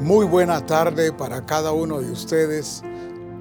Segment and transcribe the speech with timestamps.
[0.00, 2.82] Muy buena tarde para cada uno de ustedes,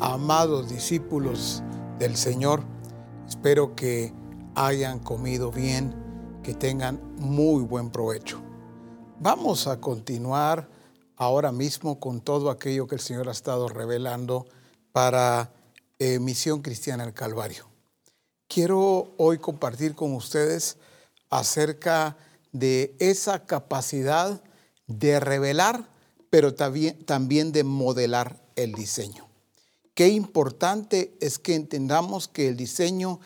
[0.01, 1.63] amados discípulos
[1.99, 2.63] del Señor.
[3.25, 4.13] Espero que
[4.55, 5.95] hayan comido bien,
[6.43, 8.41] que tengan muy buen provecho.
[9.21, 10.69] Vamos a continuar
[11.15, 14.45] ahora mismo con todo aquello que el Señor ha estado revelando
[14.91, 15.53] para
[15.97, 17.69] eh, Misión Cristiana del Calvario.
[18.49, 20.77] Quiero hoy compartir con ustedes
[21.29, 22.17] acerca
[22.51, 24.43] de esa capacidad
[24.87, 25.97] de revelar,
[26.29, 29.27] pero también, de modelar el diseño.
[29.93, 33.19] Qué importante es que entendamos que el diseño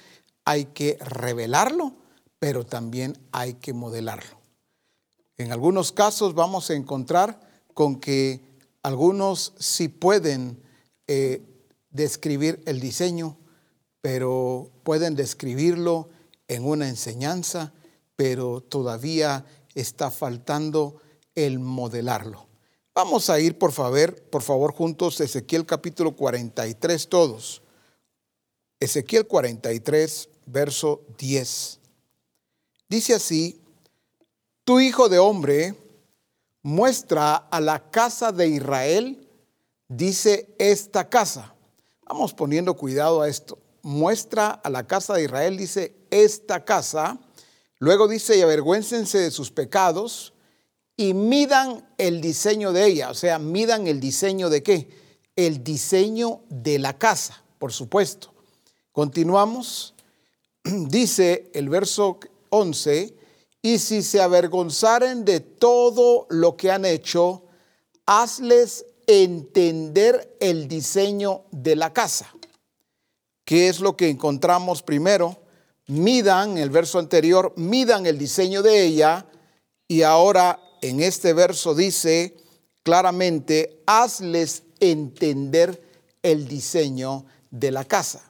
[0.45, 1.95] hay que revelarlo,
[2.39, 4.39] pero también hay que modelarlo.
[5.38, 7.39] En algunos casos vamos a encontrar
[7.73, 8.41] con que
[8.81, 10.62] algunos sí pueden
[11.07, 11.41] eh,
[11.90, 13.38] describir el diseño,
[14.01, 16.09] pero pueden describirlo
[16.48, 17.73] en una enseñanza,
[18.15, 19.45] pero todavía
[19.76, 21.01] está faltando
[21.35, 22.52] el modelarlo.
[22.96, 27.63] Vamos a ir, por favor, por favor, juntos, Ezequiel capítulo 43, todos.
[28.80, 31.80] Ezequiel 43, verso 10.
[32.88, 33.60] Dice así,
[34.63, 35.74] tu hijo de hombre
[36.62, 39.28] muestra a la casa de Israel,
[39.88, 41.55] dice esta casa.
[42.05, 43.57] Vamos poniendo cuidado a esto.
[43.82, 47.20] Muestra a la casa de Israel, dice esta casa.
[47.80, 50.32] Luego dice, y avergüéncense de sus pecados
[50.96, 54.90] y midan el diseño de ella, o sea, midan el diseño de qué?
[55.35, 58.34] El diseño de la casa, por supuesto.
[58.91, 59.96] Continuamos.
[60.63, 62.20] Dice el verso
[62.50, 63.16] 11,
[63.62, 67.44] y si se avergonzaren de todo lo que han hecho,
[68.06, 72.31] hazles entender el diseño de la casa.
[73.46, 75.38] ¿Qué es lo que encontramos primero?
[75.88, 79.25] Midan, el verso anterior, midan el diseño de ella
[79.88, 82.35] y ahora en este verso dice
[82.84, 85.81] claramente, hazles entender
[86.22, 88.29] el diseño de la casa.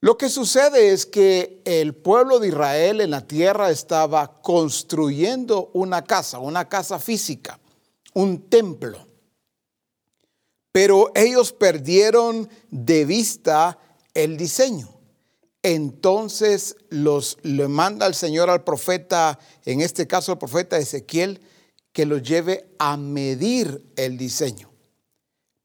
[0.00, 6.02] Lo que sucede es que el pueblo de Israel en la tierra estaba construyendo una
[6.02, 7.60] casa, una casa física,
[8.14, 9.06] un templo.
[10.72, 13.78] Pero ellos perdieron de vista
[14.14, 14.88] el diseño.
[15.62, 21.40] Entonces los, le manda el Señor al profeta, en este caso el profeta Ezequiel,
[21.92, 24.72] que los lleve a medir el diseño,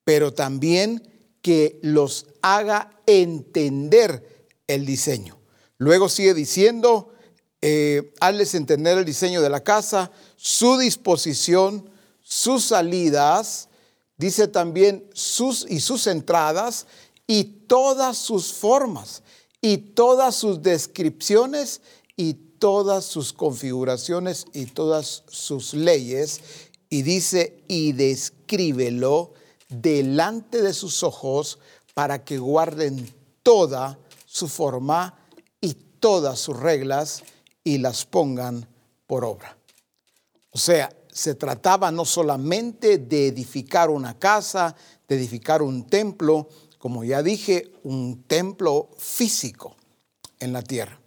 [0.03, 1.01] pero también
[1.41, 5.39] que los haga entender el diseño.
[5.77, 7.13] Luego sigue diciendo,
[7.61, 11.89] eh, hazles entender el diseño de la casa, su disposición,
[12.21, 13.69] sus salidas,
[14.17, 16.85] dice también sus y sus entradas
[17.25, 19.23] y todas sus formas
[19.61, 21.81] y todas sus descripciones
[22.15, 26.41] y todas sus configuraciones y todas sus leyes.
[26.89, 29.33] Y dice, y descríbelo
[29.69, 31.59] delante de sus ojos
[31.93, 33.13] para que guarden
[33.43, 35.17] toda su forma
[35.59, 37.23] y todas sus reglas
[37.63, 38.67] y las pongan
[39.07, 39.57] por obra.
[40.51, 44.75] O sea, se trataba no solamente de edificar una casa,
[45.07, 46.47] de edificar un templo,
[46.77, 49.75] como ya dije, un templo físico
[50.39, 50.99] en la tierra.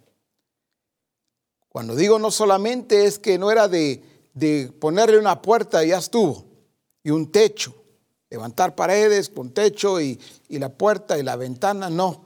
[1.69, 4.03] Cuando digo no solamente es que no era de,
[4.79, 6.45] ponerle una puerta y ya estuvo,
[7.03, 7.73] y un techo,
[8.29, 12.25] levantar paredes con techo y, y la puerta y la ventana, no.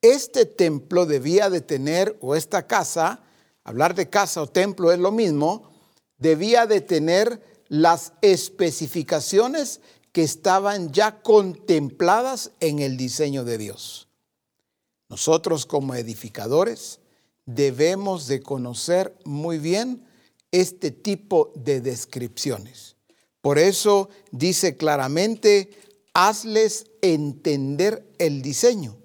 [0.00, 3.20] Este templo debía de tener, o esta casa,
[3.64, 5.70] hablar de casa o templo es lo mismo,
[6.18, 9.80] debía de tener las especificaciones
[10.16, 14.08] que estaban ya contempladas en el diseño de Dios.
[15.10, 17.00] Nosotros como edificadores
[17.44, 20.08] debemos de conocer muy bien
[20.52, 22.96] este tipo de descripciones.
[23.42, 25.78] Por eso dice claramente,
[26.14, 28.96] hazles entender el diseño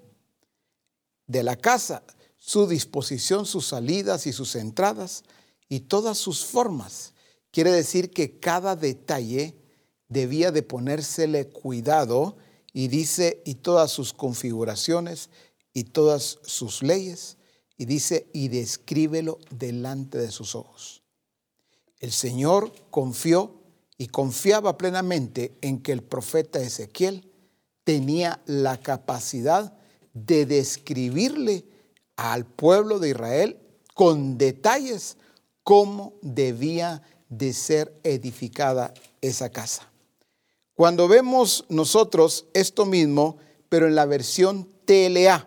[1.26, 2.04] de la casa,
[2.38, 5.24] su disposición, sus salidas y sus entradas
[5.68, 7.12] y todas sus formas.
[7.50, 9.61] Quiere decir que cada detalle
[10.12, 12.36] debía de ponérsele cuidado
[12.72, 15.30] y dice, y todas sus configuraciones
[15.72, 17.38] y todas sus leyes,
[17.76, 21.02] y dice, y descríbelo delante de sus ojos.
[21.98, 23.62] El Señor confió
[23.96, 27.30] y confiaba plenamente en que el profeta Ezequiel
[27.84, 29.76] tenía la capacidad
[30.14, 31.64] de describirle
[32.16, 33.60] al pueblo de Israel
[33.94, 35.16] con detalles
[35.62, 39.91] cómo debía de ser edificada esa casa.
[40.82, 43.36] Cuando vemos nosotros esto mismo,
[43.68, 45.46] pero en la versión TLA,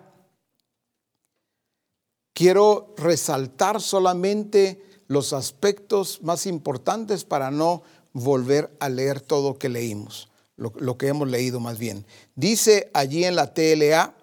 [2.31, 7.83] quiero resaltar solamente los aspectos más importantes para no
[8.13, 12.05] volver a leer todo que leímos, lo, lo que hemos leído más bien.
[12.35, 14.15] Dice allí en la TLA,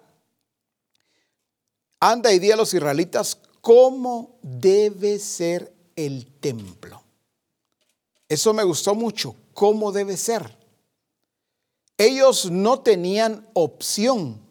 [1.99, 7.03] anda y di a los israelitas cómo debe ser el templo.
[8.27, 10.62] Eso me gustó mucho, cómo debe ser.
[11.97, 14.41] Ellos no tenían opción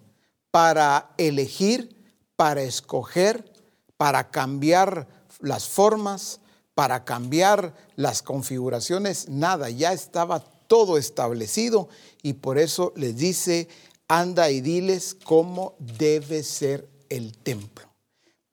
[0.50, 1.96] para elegir,
[2.36, 3.52] para escoger,
[3.96, 5.08] para cambiar
[5.40, 6.40] las formas,
[6.74, 11.88] para cambiar las configuraciones, nada, ya estaba todo establecido
[12.22, 13.68] y por eso les dice,
[14.08, 17.92] anda y diles cómo debe ser el templo.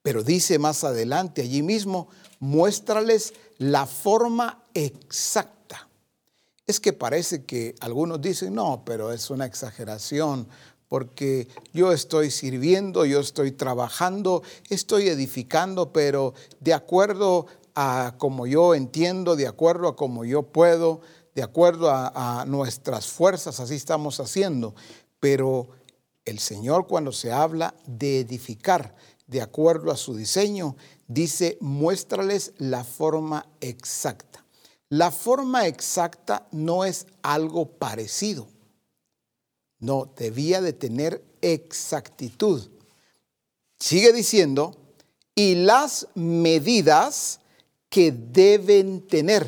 [0.02, 2.10] Pero dice más adelante allí mismo,
[2.40, 5.59] muéstrales la forma exacta.
[6.70, 10.48] Es que parece que algunos dicen, no, pero es una exageración,
[10.88, 18.76] porque yo estoy sirviendo, yo estoy trabajando, estoy edificando, pero de acuerdo a como yo
[18.76, 21.02] entiendo, de acuerdo a como yo puedo,
[21.34, 24.76] de acuerdo a, a nuestras fuerzas, así estamos haciendo.
[25.20, 25.70] Pero
[26.24, 28.94] el Señor cuando se habla de edificar
[29.26, 30.76] de acuerdo a su diseño,
[31.08, 34.29] dice, muéstrales la forma exacta.
[34.90, 38.48] La forma exacta no es algo parecido.
[39.80, 42.68] No, debía de tener exactitud.
[43.80, 44.76] Sigue diciendo,
[45.36, 47.40] y las medidas
[47.88, 49.48] que deben tener.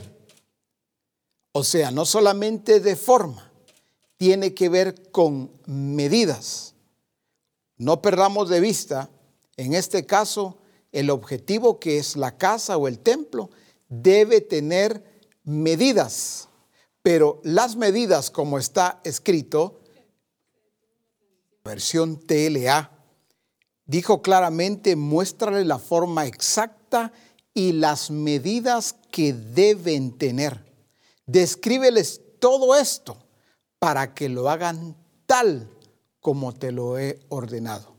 [1.51, 3.51] O sea, no solamente de forma,
[4.15, 6.75] tiene que ver con medidas.
[7.77, 9.09] No perdamos de vista,
[9.57, 10.59] en este caso,
[10.91, 13.49] el objetivo que es la casa o el templo
[13.89, 15.10] debe tener
[15.51, 16.47] medidas,
[17.03, 19.81] pero las medidas como está escrito
[21.63, 22.89] versión TLA,
[23.85, 27.11] dijo claramente, muéstrale la forma exacta
[27.53, 30.65] y las medidas que deben tener.
[31.25, 33.17] Descríbeles todo esto
[33.79, 34.95] para que lo hagan
[35.25, 35.69] tal
[36.19, 37.95] como te lo he ordenado.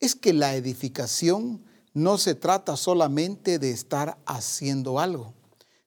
[0.00, 5.34] Es que la edificación no se trata solamente de estar haciendo algo,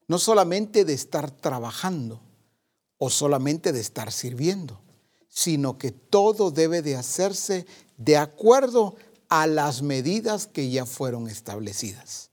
[0.07, 2.21] no solamente de estar trabajando
[2.97, 4.83] o solamente de estar sirviendo
[5.33, 7.65] sino que todo debe de hacerse
[7.97, 8.95] de acuerdo
[9.29, 12.29] a las medidas que ya fueron establecidas.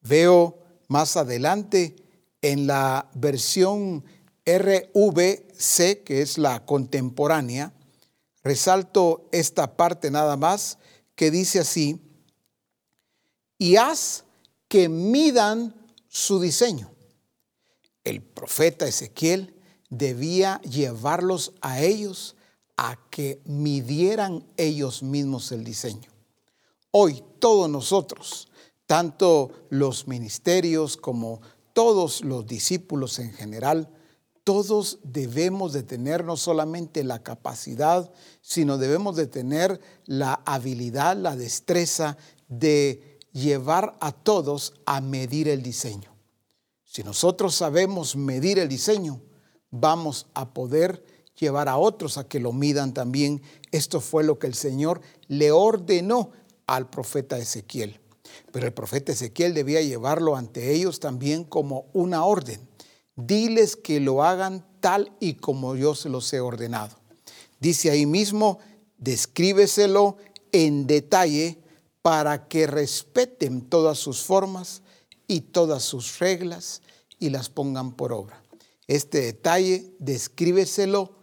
[0.00, 1.96] Veo más adelante
[2.40, 4.04] en la versión
[4.46, 7.72] RVC, que es la contemporánea,
[8.44, 10.78] resalto esta parte nada más
[11.16, 12.00] que dice así,
[13.58, 14.24] y haz
[14.68, 15.74] que midan
[16.14, 16.92] su diseño.
[18.04, 19.52] El profeta Ezequiel
[19.90, 22.36] debía llevarlos a ellos
[22.76, 26.08] a que midieran ellos mismos el diseño.
[26.92, 28.46] Hoy todos nosotros,
[28.86, 31.40] tanto los ministerios como
[31.72, 33.90] todos los discípulos en general,
[34.44, 38.08] todos debemos de tener no solamente la capacidad,
[38.40, 42.16] sino debemos de tener la habilidad, la destreza
[42.46, 46.14] de llevar a todos a medir el diseño.
[46.84, 49.20] Si nosotros sabemos medir el diseño,
[49.70, 51.04] vamos a poder
[51.38, 53.42] llevar a otros a que lo midan también.
[53.72, 56.30] Esto fue lo que el Señor le ordenó
[56.66, 58.00] al profeta Ezequiel.
[58.52, 62.68] Pero el profeta Ezequiel debía llevarlo ante ellos también como una orden.
[63.16, 66.96] Diles que lo hagan tal y como yo se los he ordenado.
[67.58, 68.60] Dice ahí mismo,
[68.98, 70.16] descríbeselo
[70.52, 71.63] en detalle
[72.04, 74.82] para que respeten todas sus formas
[75.26, 76.82] y todas sus reglas
[77.18, 78.42] y las pongan por obra.
[78.86, 81.16] Este detalle descríbeselo,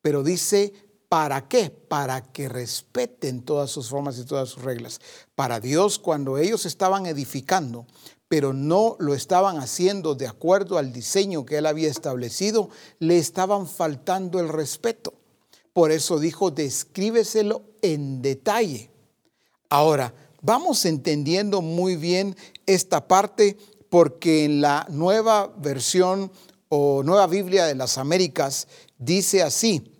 [0.00, 0.72] pero dice,
[1.08, 1.70] ¿para qué?
[1.70, 5.00] Para que respeten todas sus formas y todas sus reglas.
[5.34, 7.88] Para Dios, cuando ellos estaban edificando,
[8.28, 13.66] pero no lo estaban haciendo de acuerdo al diseño que él había establecido, le estaban
[13.66, 15.14] faltando el respeto.
[15.72, 18.92] Por eso dijo, descríbeselo en detalle.
[19.68, 23.56] Ahora, vamos entendiendo muy bien esta parte
[23.88, 26.30] porque en la nueva versión
[26.68, 28.68] o Nueva Biblia de las Américas
[28.98, 29.94] dice así,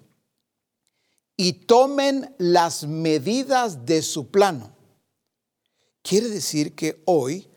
[1.37, 4.73] y tomen las medidas de su plano.
[6.03, 7.49] Quiere decir que hoy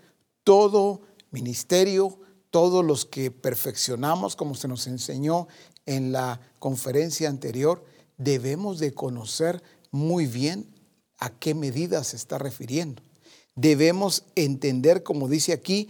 [0.44, 2.20] todo ministerio,
[2.52, 5.48] todos los que perfeccionamos, como se nos enseñó
[5.86, 7.84] en la conferencia anterior,
[8.18, 10.71] debemos de conocer muy bien
[11.22, 13.02] a qué medidas se está refiriendo.
[13.56, 15.88] Debemos entender, como dice aquí,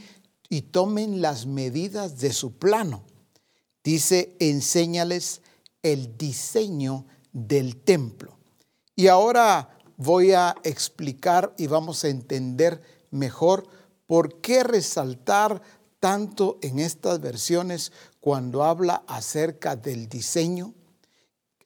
[0.49, 3.03] y tomen las medidas de su plano.
[3.83, 5.41] Dice, enséñales
[5.81, 8.37] el diseño del templo.
[8.95, 13.67] Y ahora voy a explicar y vamos a entender mejor
[14.07, 15.61] por qué resaltar
[16.01, 20.73] tanto en estas versiones cuando habla acerca del diseño,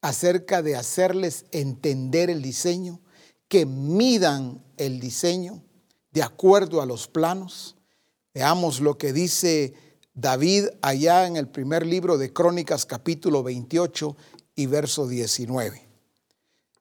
[0.02, 3.00] acerca de hacerles entender el diseño,
[3.48, 5.62] que midan el diseño
[6.12, 7.76] de acuerdo a los planos.
[8.34, 9.74] Veamos lo que dice
[10.14, 14.16] David allá en el primer libro de Crónicas capítulo 28
[14.56, 15.86] y verso 19.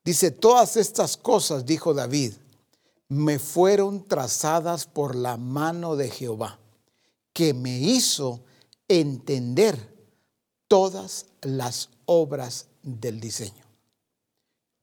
[0.05, 2.35] Dice, todas estas cosas, dijo David,
[3.09, 6.59] me fueron trazadas por la mano de Jehová,
[7.33, 8.45] que me hizo
[8.87, 9.95] entender
[10.69, 13.65] todas las obras del diseño.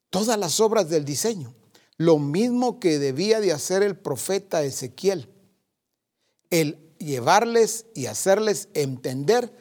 [0.10, 1.54] Todas las obras del diseño.
[2.02, 5.30] Lo mismo que debía de hacer el profeta Ezequiel.
[6.50, 9.56] El llevarles y hacerles entender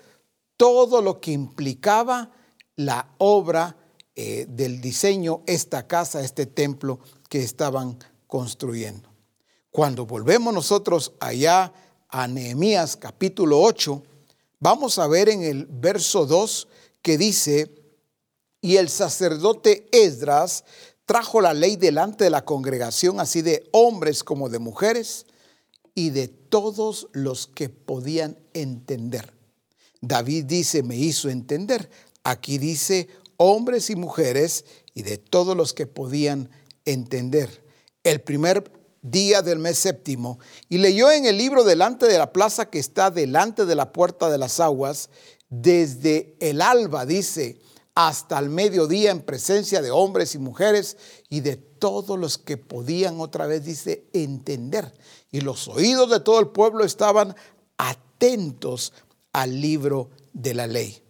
[0.57, 2.33] todo lo que implicaba
[2.77, 3.77] la obra
[4.17, 9.11] eh, del diseño, esta casa, este templo que estaban construyendo.
[9.71, 11.75] Cuando volvemos nosotros allá
[12.09, 14.03] a Nehemías capítulo 8,
[14.61, 16.69] vamos a ver en el verso 2
[17.03, 17.81] que dice,
[18.63, 20.65] y el sacerdote Esdras
[21.11, 25.27] trajo la ley delante de la congregación, así de hombres como de mujeres,
[25.93, 29.35] y de todos los que podían entender.
[30.01, 31.91] David dice, me hizo entender.
[32.23, 34.65] Aquí dice, hombres y mujeres,
[34.95, 36.49] y de todos los que podían
[36.85, 37.65] entender.
[38.05, 38.71] El primer
[39.03, 40.39] día del mes séptimo,
[40.69, 44.31] y leyó en el libro delante de la plaza que está delante de la puerta
[44.31, 45.11] de las aguas,
[45.49, 47.59] desde el alba, dice,
[47.95, 50.97] hasta el mediodía en presencia de hombres y mujeres
[51.29, 54.95] y de todos los que podían otra vez, dice, entender.
[55.31, 57.35] Y los oídos de todo el pueblo estaban
[57.79, 58.93] atentos
[59.33, 61.03] al libro de la ley.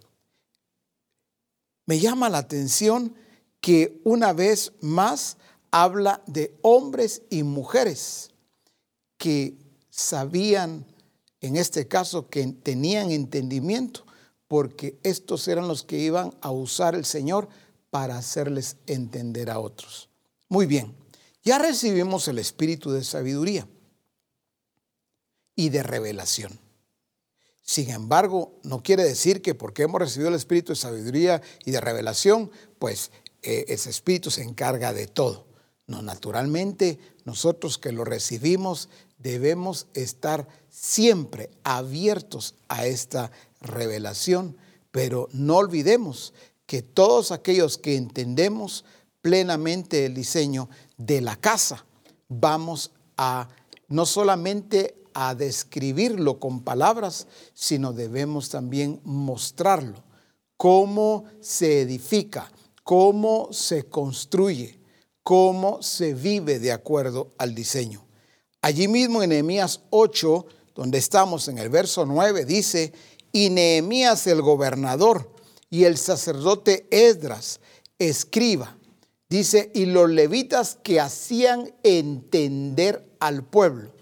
[1.87, 3.15] Me llama la atención
[3.61, 5.37] que una vez más
[5.71, 8.31] habla de hombres y mujeres
[9.19, 9.57] que
[9.91, 10.87] sabían,
[11.41, 14.05] en este caso, que tenían entendimiento
[14.51, 17.49] porque estos eran los que iban a usar el Señor
[17.89, 20.09] para hacerles entender a otros.
[20.49, 20.93] Muy bien,
[21.45, 23.69] ya recibimos el espíritu de sabiduría
[25.55, 26.59] y de revelación.
[27.63, 31.81] Sin embargo, no quiere decir que porque hemos recibido el espíritu de sabiduría y de
[31.81, 35.47] revelación, pues eh, ese espíritu se encarga de todo.
[35.87, 43.31] No, naturalmente, nosotros que lo recibimos debemos estar siempre abiertos a esta
[43.61, 44.57] revelación,
[44.91, 46.33] pero no olvidemos
[46.67, 48.85] que todos aquellos que entendemos
[49.21, 51.85] plenamente el diseño de la casa,
[52.29, 53.49] vamos a
[53.89, 60.03] no solamente a describirlo con palabras, sino debemos también mostrarlo,
[60.57, 62.51] cómo se edifica,
[62.85, 64.79] cómo se construye,
[65.23, 68.07] cómo se vive de acuerdo al diseño.
[68.63, 72.93] Allí mismo en Nehemías 8, donde estamos en el verso 9, dice,
[73.33, 75.33] y Nehemías el gobernador
[75.71, 77.61] y el sacerdote Esdras,
[77.99, 78.77] escriba,
[79.29, 83.93] dice, y los levitas que hacían entender al pueblo.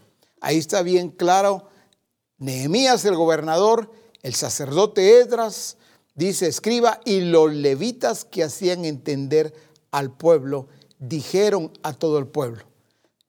[0.40, 1.68] Ahí está bien claro,
[2.38, 3.92] Nehemías el gobernador,
[4.22, 5.76] el sacerdote Esdras,
[6.14, 9.52] dice, escriba, y los levitas que hacían entender
[9.90, 10.68] al pueblo,
[10.98, 12.64] dijeron a todo el pueblo,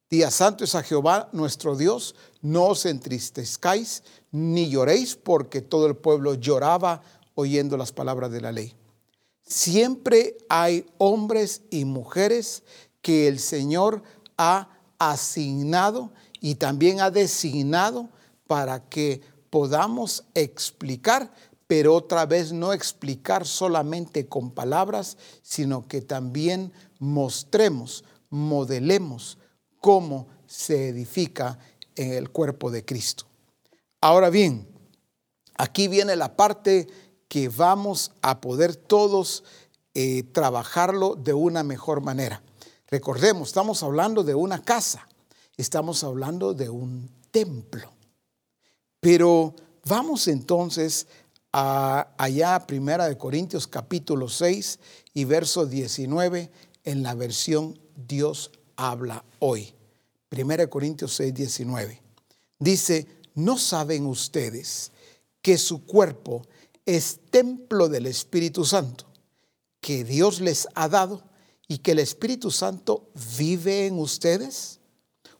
[0.09, 4.01] Día santo es a Jehová nuestro Dios, no os entristezcáis
[4.31, 7.01] ni lloréis porque todo el pueblo lloraba
[7.36, 8.74] oyendo las palabras de la ley.
[9.41, 12.63] Siempre hay hombres y mujeres
[13.01, 14.03] que el Señor
[14.38, 14.69] ha
[15.00, 18.09] asignado y también ha designado
[18.45, 21.31] para que podamos explicar,
[21.67, 29.38] pero otra vez no explicar solamente con palabras, sino que también mostremos, modelemos
[29.79, 31.57] cómo se edifica
[31.95, 33.28] en el cuerpo de Cristo.
[34.01, 34.67] Ahora bien,
[35.57, 36.87] aquí viene la parte
[37.27, 39.43] que vamos a poder todos
[39.93, 42.41] eh, trabajarlo de una mejor manera.
[42.87, 45.07] Recordemos, estamos hablando de una casa,
[45.57, 47.91] estamos hablando de un templo.
[49.01, 49.53] Pero
[49.85, 51.07] vamos entonces
[51.51, 54.79] a, allá a Primera de Corintios capítulo 6
[55.13, 56.51] y verso 19
[56.85, 59.73] en la versión Dios habla hoy.
[60.29, 62.01] Primera de Corintios 6, 19.
[62.59, 64.91] Dice, ¿No saben ustedes
[65.41, 66.46] que su cuerpo
[66.86, 69.05] es templo del Espíritu Santo,
[69.79, 71.24] que Dios les ha dado
[71.65, 74.81] y que el Espíritu Santo vive en ustedes?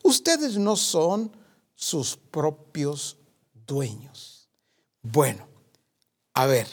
[0.02, 1.30] Ustedes no son
[1.74, 3.18] sus propios
[3.66, 4.48] dueños.
[5.02, 5.46] Bueno,
[6.32, 6.68] a ver,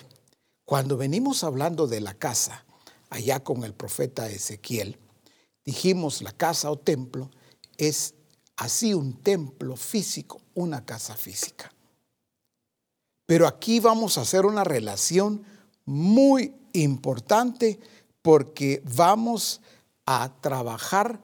[0.63, 2.65] cuando venimos hablando de la casa,
[3.09, 4.97] allá con el profeta Ezequiel,
[5.65, 7.29] dijimos la casa o templo
[7.75, 8.13] es
[8.57, 11.71] así un templo físico, una casa física.
[13.25, 15.43] Pero aquí vamos a hacer una relación
[15.85, 17.79] muy importante
[18.21, 19.61] porque vamos
[20.05, 21.21] a trabajar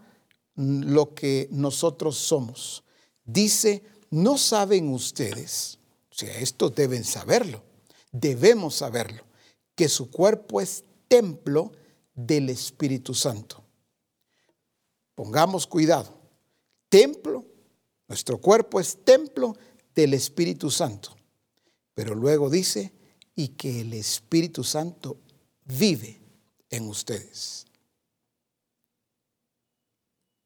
[0.56, 2.84] lo que nosotros somos.
[3.26, 5.80] Dice, no saben ustedes,
[6.12, 7.64] o sea, esto deben saberlo,
[8.12, 9.24] debemos saberlo,
[9.76, 11.72] que su cuerpo es templo
[12.14, 13.64] del Espíritu Santo.
[15.16, 16.23] Pongamos cuidado.
[16.94, 17.44] Templo,
[18.08, 19.58] nuestro cuerpo es templo
[19.96, 21.18] del Espíritu Santo.
[21.96, 22.94] Pero luego dice,
[23.34, 25.18] y que el Espíritu Santo
[25.66, 26.22] vive
[26.70, 27.66] en ustedes.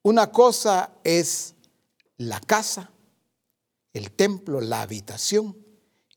[0.04, 1.54] Una cosa es
[2.16, 2.94] la casa,
[3.92, 5.54] el templo, la habitación,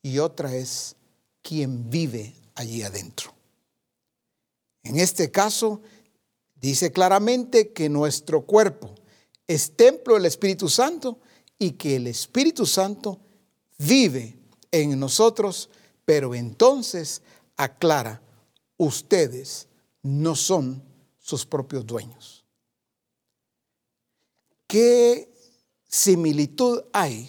[0.01, 0.95] y otra es
[1.43, 3.35] quien vive allí adentro.
[4.85, 5.83] En este caso,
[6.55, 8.95] dice claramente que nuestro cuerpo
[9.50, 11.19] es templo del Espíritu Santo
[11.59, 13.19] y que el Espíritu Santo
[13.78, 14.38] vive
[14.71, 15.71] en nosotros,
[16.04, 17.21] pero entonces
[17.57, 18.23] aclara,
[18.76, 19.66] ustedes
[20.02, 20.80] no son
[21.19, 22.45] sus propios dueños.
[24.69, 25.35] ¿Qué
[25.88, 27.28] similitud hay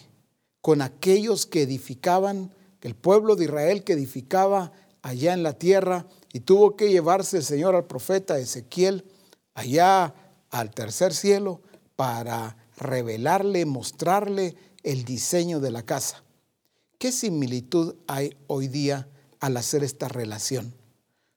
[0.61, 6.41] con aquellos que edificaban, el pueblo de Israel que edificaba allá en la tierra y
[6.41, 9.05] tuvo que llevarse el Señor al profeta Ezequiel
[9.55, 10.13] allá
[10.51, 11.61] al tercer cielo
[12.01, 16.23] para revelarle, mostrarle el diseño de la casa.
[16.97, 19.07] ¿Qué similitud hay hoy día
[19.39, 20.73] al hacer esta relación?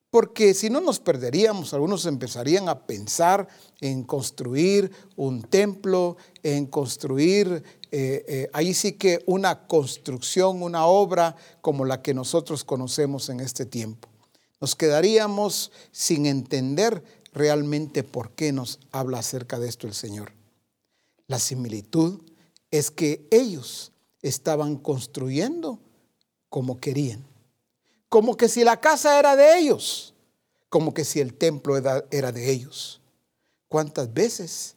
[0.09, 3.47] Porque si no nos perderíamos, algunos empezarían a pensar
[3.83, 11.37] en construir un templo, en construir, eh, eh, ahí sí que una construcción, una obra
[11.61, 14.09] como la que nosotros conocemos en este tiempo.
[14.63, 17.05] Nos quedaríamos sin entender
[17.35, 20.33] realmente por qué nos habla acerca de esto el Señor.
[21.27, 22.21] La similitud
[22.71, 25.79] es que ellos estaban construyendo
[26.49, 27.25] como querían
[28.15, 30.15] como que si la casa era de ellos,
[30.69, 33.01] como que si el templo era, de ellos.
[33.67, 34.77] ¿Cuántas veces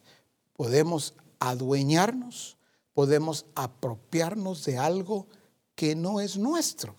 [0.54, 2.56] podemos adueñarnos,
[2.94, 5.28] podemos apropiarnos de algo
[5.76, 6.96] que no es nuestro?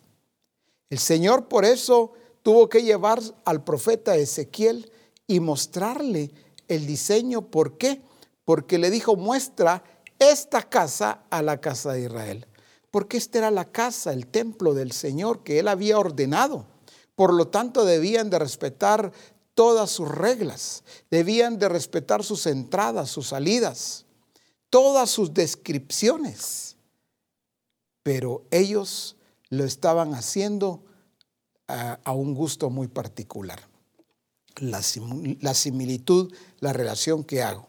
[0.90, 4.90] El Señor por eso tuvo que llevar al profeta Ezequiel
[5.28, 6.32] y mostrarle
[6.70, 7.42] el diseño.
[7.42, 8.02] ¿Por qué?
[8.50, 9.84] Porque le dijo, muestra
[10.18, 12.48] esta casa a la casa de Israel
[12.92, 16.66] porque esta era la casa, el templo del Señor que él había ordenado.
[17.16, 19.12] Por lo tanto, debían de respetar
[19.54, 24.06] todas sus reglas, debían de respetar sus entradas, sus salidas,
[24.70, 26.78] todas sus descripciones.
[28.04, 29.18] Pero ellos
[29.50, 30.84] lo estaban haciendo
[31.68, 33.68] a, un gusto muy particular.
[34.56, 34.82] La,
[35.42, 37.69] la similitud, la relación que hago,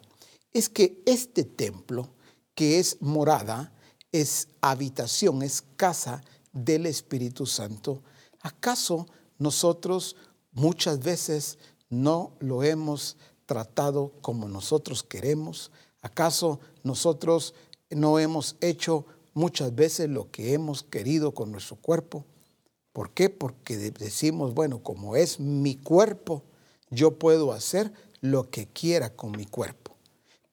[0.53, 2.09] es que este templo,
[2.55, 3.73] que es morada,
[4.13, 8.03] es habitación, es casa del Espíritu Santo.
[8.41, 9.07] ¿Acaso
[9.39, 10.17] nosotros
[10.53, 11.59] muchas veces
[11.89, 15.71] no lo hemos tratado como nosotros queremos?
[16.03, 17.55] ¿Acaso nosotros
[17.91, 22.25] no hemos hecho muchas veces lo que hemos querido con nuestro cuerpo?
[22.93, 23.31] ¿Por qué?
[23.31, 26.43] Porque decimos, bueno, como es mi cuerpo,
[26.91, 29.90] yo puedo hacer lo que quiera con mi cuerpo.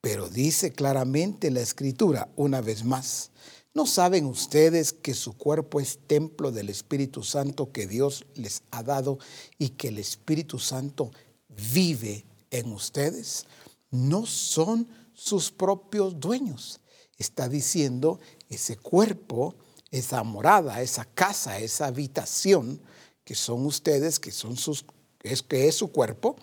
[0.09, 3.29] Pero dice claramente la escritura, una vez más,
[3.73, 8.83] ¿no saben ustedes que su cuerpo es templo del Espíritu Santo que Dios les ha
[8.83, 9.19] dado
[9.57, 11.11] y que el Espíritu Santo
[11.49, 13.47] vive en ustedes?
[13.91, 16.79] No son sus propios dueños.
[17.17, 19.55] Está diciendo ese cuerpo,
[19.91, 22.79] esa morada, esa casa, esa habitación
[23.25, 24.85] que son ustedes, que son sus,
[25.21, 26.37] es que es su cuerpo,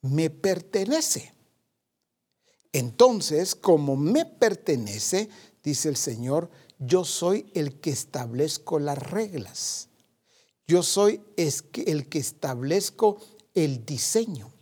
[0.00, 1.34] me pertenece.
[2.72, 5.28] Entonces, como me pertenece,
[5.62, 9.88] dice el Señor, yo soy el que establezco las reglas.
[10.66, 13.20] Yo soy el que establezco
[13.54, 14.52] el diseño.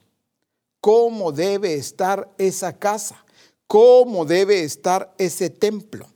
[0.80, 3.24] Cómo debe estar esa casa.
[3.66, 6.08] Cómo debe estar ese templo.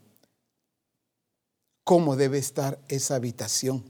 [1.85, 3.85] Cómo debe estar esa habitación.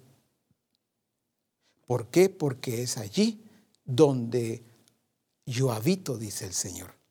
[1.87, 2.29] ¿Por qué?
[2.29, 3.45] Porque es allí
[3.85, 4.63] donde
[5.47, 7.02] yo habito, dice el Señor.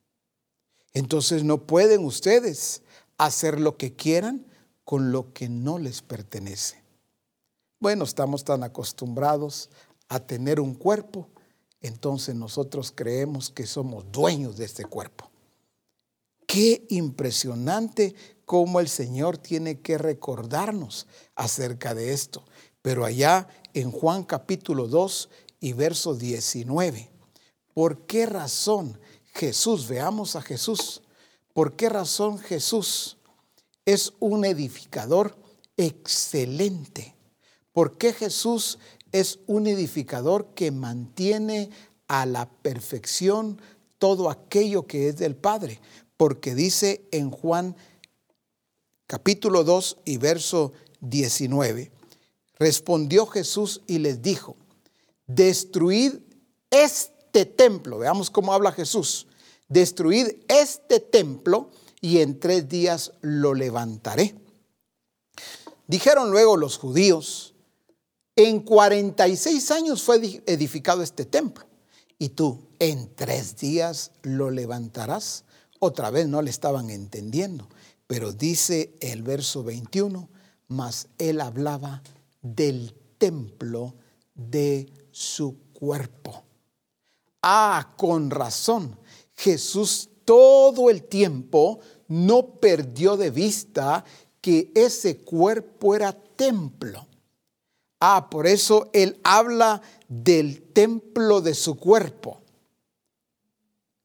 [0.93, 2.81] Entonces no pueden ustedes
[3.17, 4.45] hacer lo que quieran
[4.83, 6.83] con lo que no les pertenece.
[7.79, 9.69] Bueno, estamos tan acostumbrados
[10.09, 11.29] a tener un cuerpo,
[11.81, 15.31] entonces nosotros creemos que somos dueños de este cuerpo.
[16.45, 18.13] Qué impresionante
[18.45, 22.43] cómo el Señor tiene que recordarnos acerca de esto.
[22.81, 25.29] Pero allá en Juan capítulo 2
[25.61, 27.09] y verso 19,
[27.73, 28.99] ¿por qué razón
[29.33, 31.01] Jesús, veamos a Jesús,
[31.53, 33.17] ¿por qué razón Jesús
[33.85, 35.37] es un edificador
[35.77, 37.15] excelente?
[37.71, 38.77] ¿Por qué Jesús
[39.11, 41.69] es un edificador que mantiene
[42.07, 43.61] a la perfección
[43.97, 45.79] todo aquello que es del Padre?
[46.17, 47.75] Porque dice en Juan
[49.07, 51.91] capítulo 2 y verso 19,
[52.59, 54.55] respondió Jesús y les dijo,
[55.25, 56.15] destruid
[56.69, 59.27] este templo, veamos cómo habla Jesús,
[59.67, 64.35] destruid este templo y en tres días lo levantaré.
[65.87, 67.53] Dijeron luego los judíos,
[68.35, 71.65] en 46 años fue edificado este templo
[72.17, 75.43] y tú en tres días lo levantarás.
[75.79, 77.67] Otra vez no le estaban entendiendo,
[78.07, 80.29] pero dice el verso 21,
[80.67, 82.01] mas él hablaba
[82.41, 83.95] del templo
[84.33, 86.43] de su cuerpo.
[87.41, 88.97] Ah, con razón,
[89.35, 94.05] Jesús todo el tiempo no perdió de vista
[94.41, 97.07] que ese cuerpo era templo.
[97.99, 102.41] Ah, por eso él habla del templo de su cuerpo.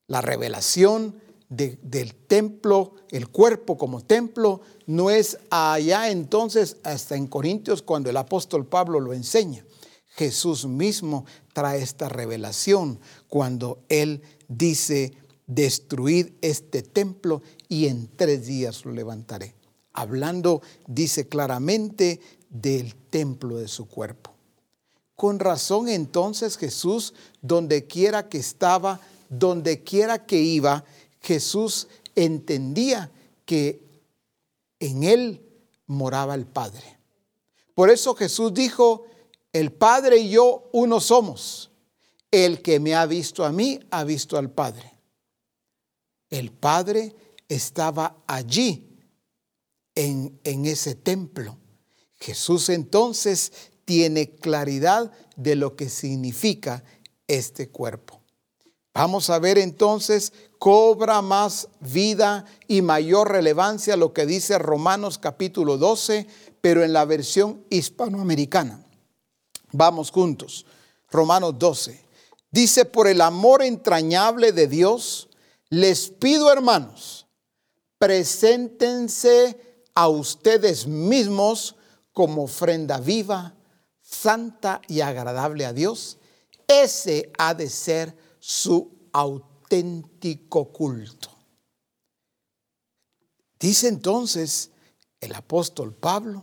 [0.07, 7.83] La revelación del templo, el cuerpo como templo, no es allá entonces hasta en Corintios
[7.83, 9.65] cuando el apóstol Pablo lo enseña.
[10.17, 12.99] Jesús mismo trae esta revelación
[13.29, 15.13] cuando él dice,
[15.47, 19.55] destruid este templo y en tres días lo levantaré
[19.97, 24.33] hablando, dice claramente, del templo de su cuerpo.
[25.17, 30.85] Con razón entonces Jesús, donde quiera que estaba, donde quiera que iba,
[31.21, 33.11] Jesús entendía
[33.47, 33.83] que
[34.79, 35.43] en él
[35.87, 36.99] moraba el Padre.
[37.75, 39.07] Por eso Jesús dijo,
[39.57, 41.71] el Padre y yo uno somos.
[42.31, 44.93] El que me ha visto a mí ha visto al Padre.
[46.29, 47.17] El Padre
[47.49, 48.87] estaba allí
[49.95, 51.57] en, ese templo.
[52.17, 53.51] Jesús entonces
[53.87, 56.85] tiene claridad de lo que significa
[57.27, 58.21] este cuerpo.
[58.93, 65.79] Vamos a ver entonces, cobra más vida y mayor relevancia lo que dice Romanos capítulo
[65.79, 66.27] 12,
[66.61, 68.86] pero en la versión hispanoamericana.
[69.73, 70.67] Vamos juntos.
[71.11, 72.05] Romanos 12.
[72.51, 75.29] Dice, por el amor entrañable de Dios,
[75.69, 77.27] les pido hermanos,
[77.99, 81.77] preséntense a ustedes mismos
[82.13, 83.55] como ofrenda viva,
[84.01, 86.19] santa y agradable a Dios.
[86.69, 91.31] Ese ha de ser su auténtico culto.
[93.59, 94.71] Dice entonces
[95.21, 96.43] el apóstol Pablo,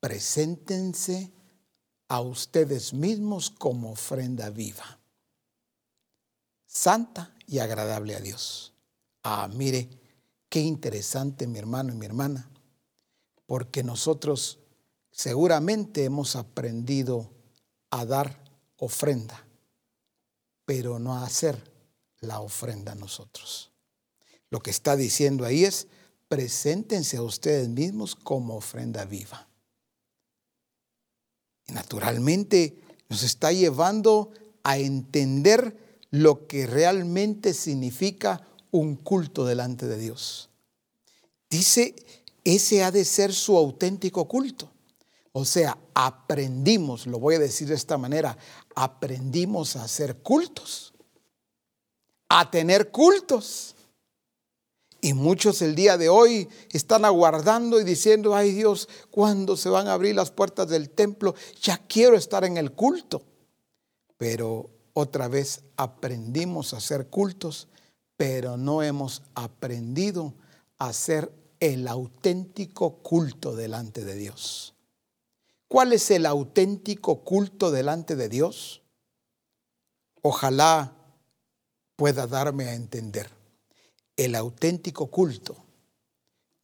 [0.00, 1.32] preséntense
[2.08, 4.98] a ustedes mismos como ofrenda viva,
[6.66, 8.72] santa y agradable a Dios.
[9.22, 9.88] Ah, mire,
[10.48, 12.48] qué interesante mi hermano y mi hermana
[13.46, 14.58] porque nosotros
[15.10, 17.30] seguramente hemos aprendido
[17.90, 18.44] a dar
[18.76, 19.46] ofrenda,
[20.64, 21.72] pero no a hacer
[22.20, 23.70] la ofrenda nosotros.
[24.50, 25.86] Lo que está diciendo ahí es,
[26.28, 29.45] preséntense a ustedes mismos como ofrenda viva.
[31.66, 32.76] Y naturalmente
[33.08, 34.30] nos está llevando
[34.62, 35.76] a entender
[36.10, 40.50] lo que realmente significa un culto delante de Dios.
[41.50, 41.94] Dice
[42.46, 44.70] ese ha de ser su auténtico culto.
[45.32, 48.38] O sea, aprendimos, lo voy a decir de esta manera,
[48.74, 50.94] aprendimos a hacer cultos,
[52.28, 53.75] a tener cultos.
[55.00, 59.88] Y muchos el día de hoy están aguardando y diciendo, ay Dios, ¿cuándo se van
[59.88, 61.34] a abrir las puertas del templo?
[61.60, 63.22] Ya quiero estar en el culto.
[64.16, 67.68] Pero otra vez aprendimos a hacer cultos,
[68.16, 70.34] pero no hemos aprendido
[70.78, 71.30] a hacer
[71.60, 74.74] el auténtico culto delante de Dios.
[75.68, 78.82] ¿Cuál es el auténtico culto delante de Dios?
[80.22, 80.96] Ojalá
[81.96, 83.35] pueda darme a entender.
[84.16, 85.66] El auténtico culto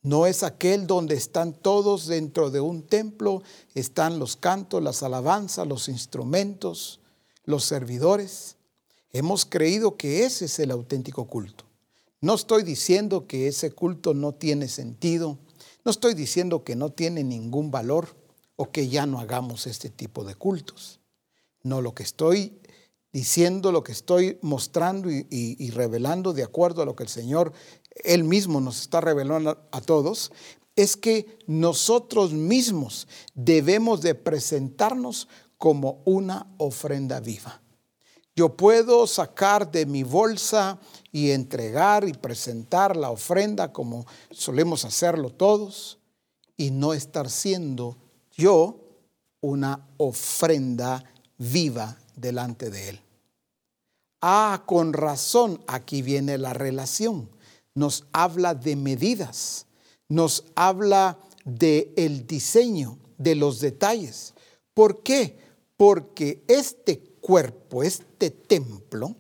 [0.03, 3.43] no es aquel donde están todos dentro de un templo,
[3.75, 7.01] están los cantos, las alabanzas, los instrumentos,
[7.45, 8.57] los servidores.
[9.13, 11.65] Hemos creído que ese es el auténtico culto.
[12.21, 15.39] No estoy diciendo que ese culto no tiene sentido,
[15.85, 18.17] no estoy diciendo que no tiene ningún valor
[18.57, 21.01] o que ya no hagamos este tipo de cultos.
[21.63, 22.59] No, lo que estoy
[23.13, 27.53] diciendo, lo que estoy mostrando y, revelando de acuerdo a lo que el Señor,
[28.05, 30.33] Él mismo nos está revelando a todos,
[30.75, 37.61] es que nosotros mismos debemos de presentarnos como una ofrenda viva.
[38.35, 40.81] Yo puedo sacar de mi bolsa
[41.13, 45.99] y entregar y presentar la ofrenda como solemos hacerlo todos
[46.57, 47.99] y no estar siendo
[48.35, 48.81] yo
[49.43, 51.05] una ofrenda
[51.37, 53.01] viva delante de Él.
[54.21, 57.29] Ah, con razón, aquí viene la relación.
[57.75, 59.67] Nos habla de medidas,
[60.09, 64.35] nos habla de el diseño, de los detalles.
[64.75, 65.39] ¿Por qué?
[65.77, 69.17] Porque este cuerpo, este templo,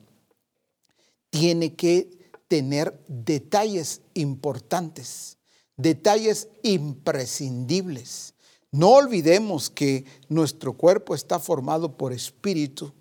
[1.31, 5.38] tiene que tener detalles importantes,
[5.76, 8.32] detalles imprescindibles.
[8.72, 12.92] No olvidemos que nuestro cuerpo está formado por espíritu,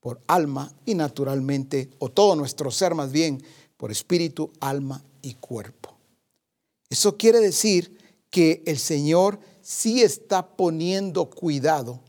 [0.00, 3.42] por alma y naturalmente, o todo nuestro ser más bien,
[3.78, 5.96] por espíritu, alma y cuerpo.
[6.90, 7.96] Eso quiere decir
[8.30, 12.00] que el Señor sí está poniendo cuidado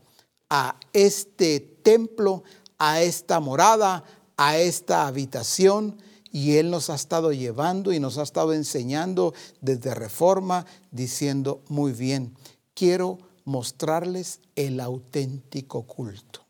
[0.50, 2.44] a este templo,
[2.78, 4.04] a esta morada,
[4.36, 5.96] a esta habitación,
[6.32, 11.92] y Él nos ha estado llevando y nos ha estado enseñando desde reforma, diciendo, muy
[11.92, 12.36] bien,
[12.74, 16.46] quiero mostrarles el auténtico culto.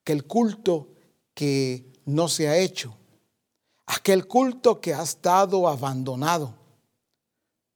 [0.00, 0.88] Aquel culto
[1.34, 2.96] que no se ha hecho.
[3.86, 6.54] Aquel culto que ha estado abandonado.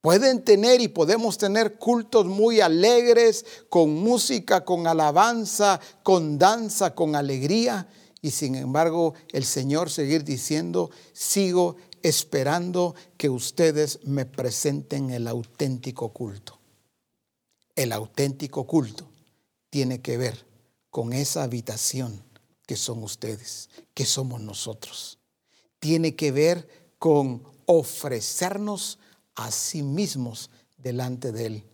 [0.00, 7.16] Pueden tener y podemos tener cultos muy alegres, con música, con alabanza, con danza, con
[7.16, 7.88] alegría.
[8.22, 16.10] Y sin embargo, el Señor seguir diciendo, sigo esperando que ustedes me presenten el auténtico
[16.10, 16.57] culto
[17.78, 19.08] el auténtico culto
[19.70, 20.44] tiene que ver
[20.90, 22.24] con esa habitación
[22.66, 25.20] que son ustedes, que somos nosotros.
[25.78, 28.98] Tiene que ver con ofrecernos
[29.36, 31.64] a sí mismos delante de Él.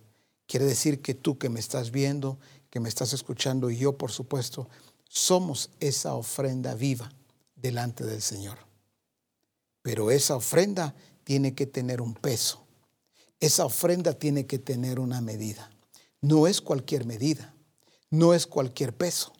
[0.46, 2.38] Quiere decir que tú que me estás viendo,
[2.68, 4.68] que me estás escuchando y yo, por supuesto,
[5.08, 7.10] somos esa ofrenda viva
[7.56, 8.58] delante del Señor.
[9.80, 12.66] Pero esa ofrenda tiene que tener un peso.
[13.40, 15.70] Esa ofrenda tiene que tener una medida.
[16.24, 17.54] No es cualquier medida,
[18.08, 19.34] no es cualquier peso.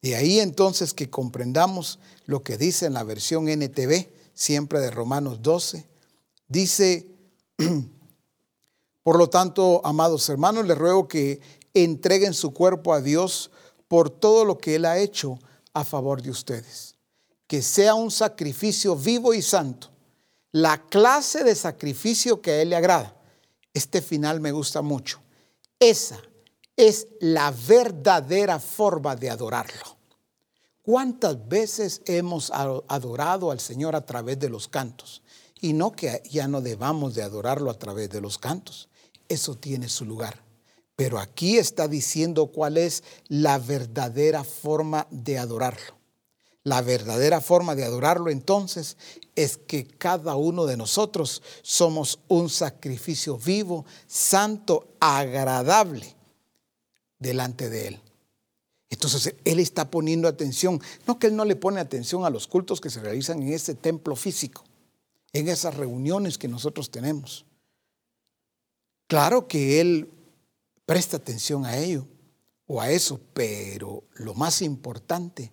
[0.00, 5.42] De ahí entonces que comprendamos lo que dice en la versión NTV, siempre de Romanos
[5.42, 5.86] 12.
[6.48, 7.06] Dice,
[9.02, 11.42] por lo tanto, amados hermanos, les ruego que
[11.74, 13.50] entreguen su cuerpo a Dios
[13.86, 15.38] por todo lo que Él ha hecho
[15.74, 16.94] a favor de ustedes.
[17.46, 19.90] Que sea un sacrificio vivo y santo,
[20.50, 23.20] la clase de sacrificio que a Él le agrada.
[23.74, 25.23] Este final me gusta mucho.
[25.78, 26.20] Esa
[26.76, 29.98] es la verdadera forma de adorarlo.
[30.82, 35.22] ¿Cuántas veces hemos adorado al Señor a través de los cantos?
[35.60, 38.88] Y no que ya no debamos de adorarlo a través de los cantos.
[39.28, 40.42] Eso tiene su lugar.
[40.96, 46.03] Pero aquí está diciendo cuál es la verdadera forma de adorarlo.
[46.64, 48.96] La verdadera forma de adorarlo entonces
[49.36, 56.16] es que cada uno de nosotros somos un sacrificio vivo, santo, agradable
[57.18, 58.00] delante de Él.
[58.88, 62.80] Entonces Él está poniendo atención, no que Él no le pone atención a los cultos
[62.80, 64.64] que se realizan en este templo físico,
[65.34, 67.44] en esas reuniones que nosotros tenemos.
[69.06, 70.10] Claro que Él
[70.86, 72.06] presta atención a ello
[72.66, 75.52] o a eso, pero lo más importante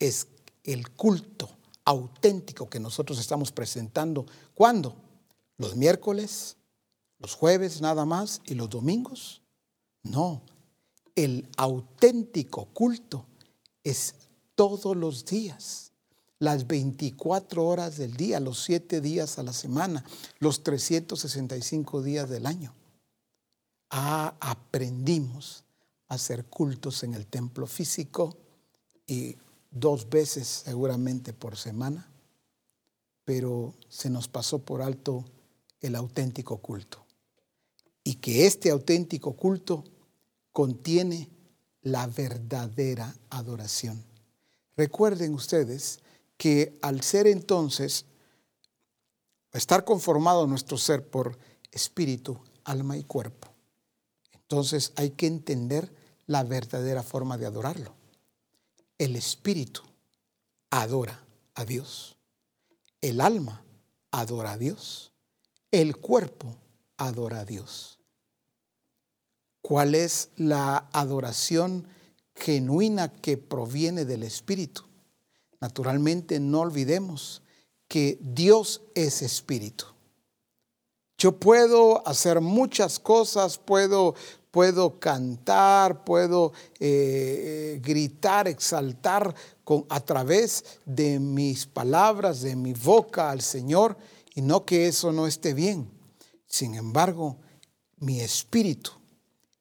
[0.00, 0.26] es
[0.64, 1.48] el culto
[1.84, 4.26] auténtico que nosotros estamos presentando.
[4.54, 4.94] ¿Cuándo?
[5.56, 6.56] ¿Los miércoles?
[7.18, 8.42] ¿Los jueves nada más?
[8.46, 9.42] ¿Y los domingos?
[10.02, 10.42] No,
[11.14, 13.26] el auténtico culto
[13.82, 14.14] es
[14.54, 15.92] todos los días,
[16.38, 20.04] las 24 horas del día, los 7 días a la semana,
[20.38, 22.72] los 365 días del año.
[23.90, 25.64] Ah, aprendimos
[26.08, 28.36] a hacer cultos en el templo físico
[29.06, 29.36] y
[29.70, 32.10] dos veces seguramente por semana,
[33.24, 35.24] pero se nos pasó por alto
[35.80, 37.04] el auténtico culto.
[38.02, 39.84] Y que este auténtico culto
[40.52, 41.28] contiene
[41.82, 44.02] la verdadera adoración.
[44.76, 46.00] Recuerden ustedes
[46.36, 48.06] que al ser entonces,
[49.52, 51.38] estar conformado nuestro ser por
[51.72, 53.48] espíritu, alma y cuerpo,
[54.32, 55.92] entonces hay que entender
[56.26, 57.97] la verdadera forma de adorarlo
[58.98, 59.82] el espíritu
[60.70, 62.16] adora a Dios.
[63.00, 63.64] El alma
[64.10, 65.12] adora a Dios.
[65.70, 66.56] El cuerpo
[66.96, 67.98] adora a Dios.
[69.62, 71.86] ¿Cuál es la adoración
[72.34, 74.84] genuina que proviene del espíritu?
[75.60, 77.42] Naturalmente no olvidemos
[77.86, 79.86] que Dios es espíritu.
[81.16, 84.14] Yo puedo hacer muchas cosas, puedo
[84.58, 92.72] puedo cantar, puedo eh, eh, gritar, exaltar con, a través de mis palabras, de mi
[92.72, 93.96] boca al Señor,
[94.34, 95.88] y no que eso no esté bien.
[96.48, 97.36] Sin embargo,
[97.98, 98.90] mi espíritu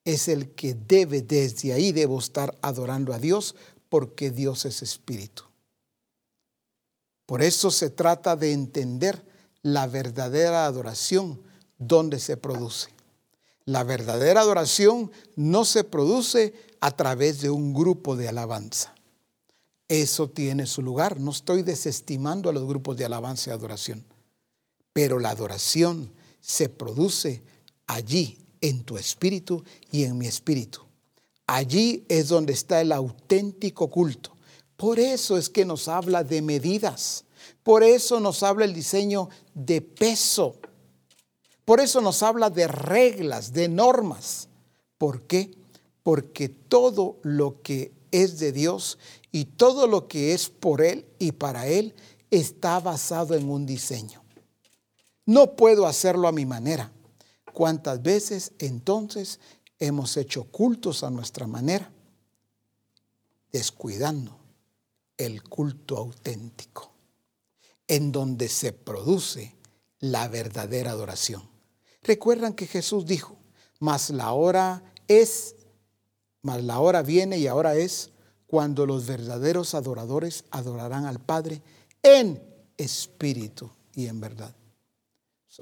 [0.03, 3.53] es el que debe desde ahí, debo estar adorando a Dios
[3.89, 5.43] porque Dios es espíritu.
[7.27, 9.23] Por eso se trata de entender
[9.61, 11.39] la verdadera adoración,
[11.77, 12.96] donde se produce.
[13.67, 18.95] La verdadera adoración no se produce a través de un grupo de alabanza.
[19.89, 21.19] Eso tiene su lugar.
[21.19, 24.05] No estoy desestimando a los grupos de alabanza y adoración.
[24.93, 27.43] Pero la adoración se produce
[27.87, 30.81] allí, en tu espíritu y en mi espíritu.
[31.45, 34.31] Allí es donde está el auténtico culto.
[34.77, 37.25] Por eso es que nos habla de medidas.
[37.63, 40.55] Por eso nos habla el diseño de peso.
[41.67, 44.47] Por eso nos habla de reglas, de normas.
[44.97, 45.53] ¿Por qué?
[46.01, 48.97] Porque todo lo que es de Dios
[49.33, 51.93] y todo lo que es por Él y para Él
[52.31, 54.23] está basado en un diseño.
[55.25, 56.89] No puedo hacerlo a mi manera.
[57.51, 59.41] ¿Cuántas veces entonces
[59.77, 61.91] hemos hecho cultos a nuestra manera?
[63.51, 64.39] Descuidando
[65.17, 66.93] el culto auténtico,
[67.89, 69.53] en donde se produce
[69.99, 71.56] la verdadera adoración.
[72.07, 73.35] Recuerdan que Jesús dijo,
[73.79, 75.57] mas la hora es,
[76.41, 78.11] mas la hora viene y ahora es
[78.47, 81.61] cuando los verdaderos adoradores adorarán al Padre
[82.01, 82.41] en
[82.77, 84.55] espíritu y en verdad.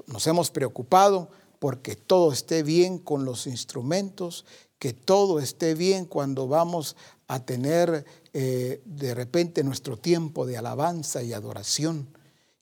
[0.06, 4.44] Nos hemos preocupado porque todo esté bien con los instrumentos,
[4.78, 6.94] que todo esté bien cuando vamos
[7.26, 12.06] a tener eh, de repente nuestro tiempo de alabanza y adoración.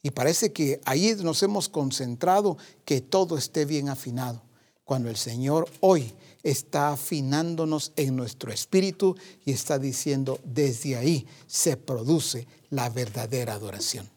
[0.05, 4.43] Y parece que ahí nos hemos concentrado que todo esté bien afinado,
[4.85, 6.13] cuando el Señor hoy
[6.43, 14.11] está afinándonos en nuestro espíritu y está diciendo, desde ahí se produce la verdadera adoración.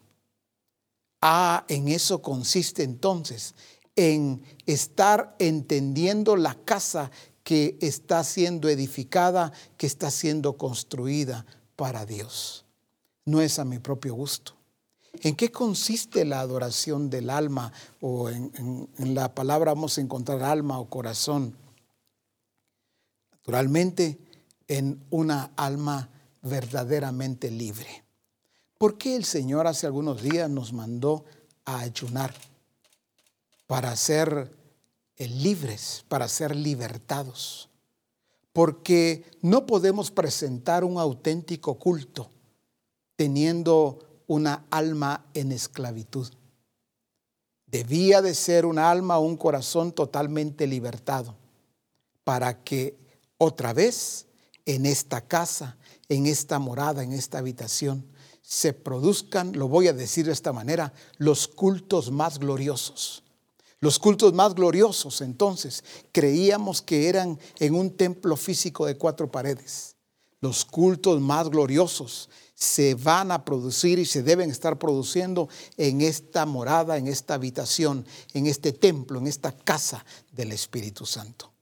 [1.21, 3.55] Ah, en eso consiste entonces,
[3.95, 7.11] en estar entendiendo la casa
[7.45, 11.45] que está siendo edificada, que está siendo construida
[11.77, 12.65] para Dios.
[13.23, 14.56] No es a mi propio gusto.
[15.21, 17.71] ¿En qué consiste la adoración del alma?
[18.01, 21.55] O en, la palabra vamos a encontrar alma o corazón.
[23.31, 24.19] Naturalmente,
[24.67, 26.09] en una alma
[26.41, 28.03] verdaderamente libre.
[28.77, 31.25] ¿Por qué el Señor hace algunos días nos mandó
[31.65, 32.33] a ayunar?
[33.65, 34.51] Para ser
[35.15, 37.69] eh, libres, para ser libertados.
[38.53, 42.29] Porque no podemos presentar un auténtico culto
[43.15, 46.27] teniendo una alma en esclavitud.
[47.65, 51.35] Debía de ser un alma o un corazón totalmente libertado
[52.23, 52.97] para que
[53.37, 54.27] otra vez
[54.65, 55.77] en esta casa,
[56.09, 58.05] en esta morada, en esta habitación,
[58.41, 63.23] se produzcan, lo voy a decir de esta manera, los cultos más gloriosos.
[63.79, 69.96] Los cultos más gloriosos entonces creíamos que eran en un templo físico de cuatro paredes.
[70.39, 76.45] Los cultos más gloriosos se van a producir y se deben estar produciendo en esta
[76.45, 81.53] morada, en esta habitación, en este templo, en esta casa del Espíritu Santo.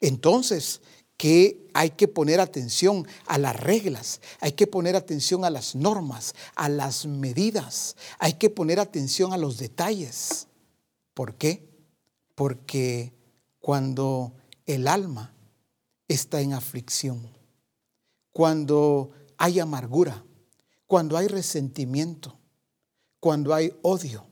[0.00, 0.80] Entonces,
[1.16, 6.34] que hay que poner atención a las reglas, hay que poner atención a las normas,
[6.56, 10.48] a las medidas, hay que poner atención a los detalles.
[11.14, 11.68] ¿Por qué?
[12.34, 13.12] Porque
[13.60, 14.34] cuando
[14.66, 15.32] el alma
[16.08, 17.41] está en aflicción,
[18.32, 20.24] cuando hay amargura,
[20.86, 22.38] cuando hay resentimiento,
[23.20, 24.26] cuando hay odio,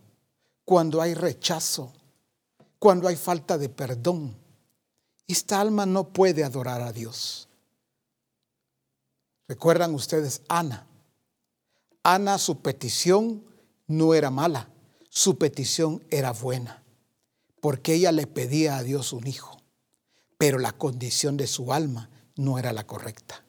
[0.65, 1.93] cuando hay rechazo,
[2.79, 4.37] cuando hay falta de perdón,
[5.27, 7.49] esta alma no puede adorar a Dios.
[9.47, 10.87] ¿Recuerdan ustedes Ana?
[12.03, 13.45] Ana, su petición
[13.87, 14.71] no era mala,
[15.09, 16.83] su petición era buena,
[17.61, 19.61] porque ella le pedía a Dios un hijo,
[20.39, 23.45] pero la condición de su alma no era la correcta.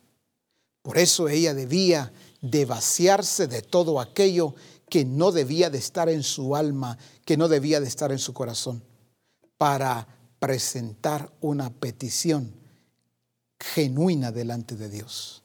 [0.82, 4.56] Por eso ella debía de vaciarse de todo aquello
[4.90, 8.34] que no debía de estar en su alma, que no debía de estar en su
[8.34, 8.84] corazón,
[9.58, 10.08] para
[10.40, 12.54] presentar una petición
[13.60, 15.44] genuina delante de Dios.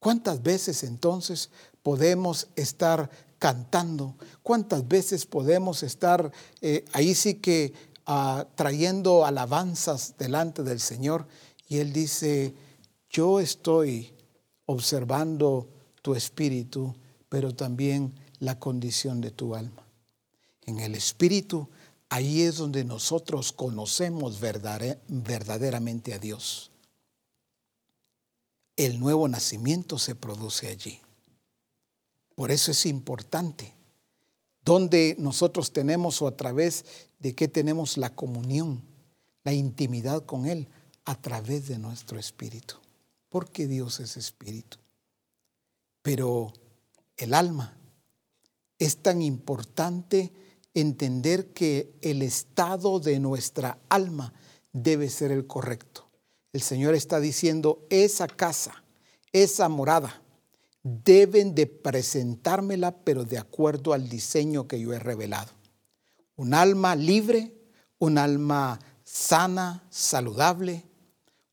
[0.00, 1.50] ¿Cuántas veces entonces
[1.82, 4.16] podemos estar cantando?
[4.42, 7.74] ¿Cuántas veces podemos estar eh, ahí sí que
[8.06, 11.26] ah, trayendo alabanzas delante del Señor?
[11.68, 12.54] Y Él dice,
[13.10, 14.14] yo estoy
[14.66, 15.68] observando
[16.02, 16.94] tu espíritu,
[17.28, 19.86] pero también la condición de tu alma.
[20.62, 21.68] En el espíritu,
[22.08, 26.70] ahí es donde nosotros conocemos verdaderamente a Dios.
[28.76, 31.00] El nuevo nacimiento se produce allí.
[32.34, 33.74] Por eso es importante.
[34.64, 36.84] Donde nosotros tenemos o a través
[37.18, 38.82] de qué tenemos la comunión.
[39.44, 40.68] la intimidad con Él
[41.06, 42.76] a través de nuestro espíritu,
[43.28, 44.78] porque Dios es espíritu.
[46.02, 46.52] Pero
[47.16, 47.76] el alma
[48.78, 50.32] es tan importante
[50.74, 54.32] entender que el estado de nuestra alma
[54.72, 56.08] debe ser el correcto.
[56.52, 58.84] El Señor está diciendo, esa casa,
[59.32, 60.22] esa morada,
[60.82, 65.52] deben de presentármela, pero de acuerdo al diseño que yo he revelado.
[66.36, 67.52] Un alma libre,
[67.98, 70.84] un alma sana, saludable,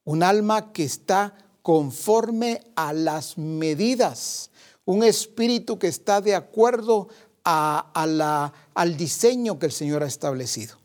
[0.03, 1.36] un alma que está
[1.66, 4.51] conforme a las medidas,
[4.86, 7.07] un espíritu que está de acuerdo
[7.43, 10.78] a, al diseño que el Señor ha establecido,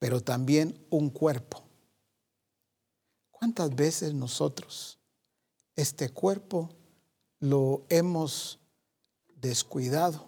[0.00, 1.62] pero también un cuerpo.
[3.30, 4.98] ¿Cuántas veces nosotros
[5.76, 6.68] este cuerpo
[7.38, 8.58] lo hemos
[9.36, 10.26] descuidado?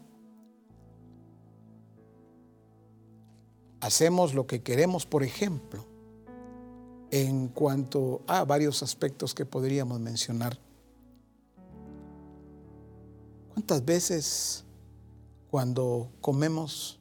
[3.80, 5.87] Hacemos lo que queremos, por ejemplo,
[7.10, 10.58] en cuanto a varios aspectos que podríamos mencionar.
[13.54, 14.64] ¿Cuántas veces
[15.50, 16.98] cuando comemos,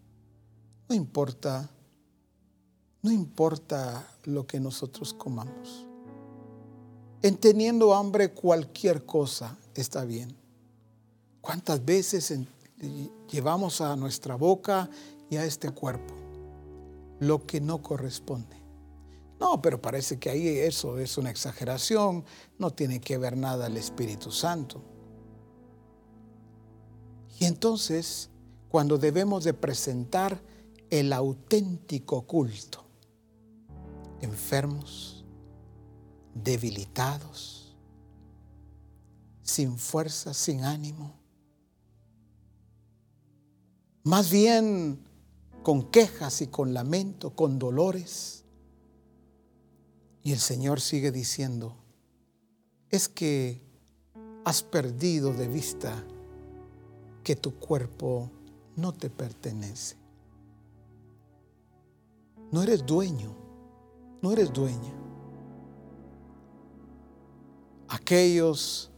[0.87, 1.69] no importa,
[3.01, 5.85] no importa lo que nosotros comamos.
[7.21, 10.35] En teniendo hambre cualquier cosa está bien.
[11.41, 12.33] ¿Cuántas veces
[13.29, 14.89] llevamos a nuestra boca
[15.29, 16.13] y a este cuerpo
[17.19, 18.56] lo que no corresponde?
[19.39, 22.25] No, pero parece que ahí eso es una exageración,
[22.57, 24.81] no tiene que ver nada el Espíritu Santo.
[27.39, 28.29] Y entonces
[28.69, 30.41] cuando debemos de presentar
[30.89, 32.83] el auténtico culto.
[34.21, 35.25] Enfermos,
[36.33, 37.75] debilitados,
[39.43, 41.13] sin fuerza, sin ánimo.
[44.03, 45.03] Más bien
[45.63, 48.36] con quejas y con lamento, con dolores.
[50.27, 51.73] Y el Señor sigue diciendo,
[52.89, 53.61] es que
[54.43, 56.03] has perdido de vista
[57.23, 58.29] que tu cuerpo
[58.75, 59.95] no te pertenece.
[62.51, 63.33] No eres dueño,
[64.21, 64.93] no eres dueña.
[67.87, 68.91] Aquellos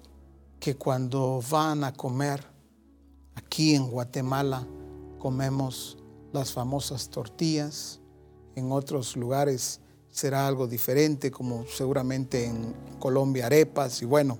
[0.59, 2.43] que cuando van a comer,
[3.35, 4.65] aquí en Guatemala
[5.19, 5.95] comemos
[6.33, 7.99] las famosas tortillas,
[8.55, 9.79] en otros lugares
[10.11, 14.37] será algo diferente, como seguramente en Colombia arepas y bueno.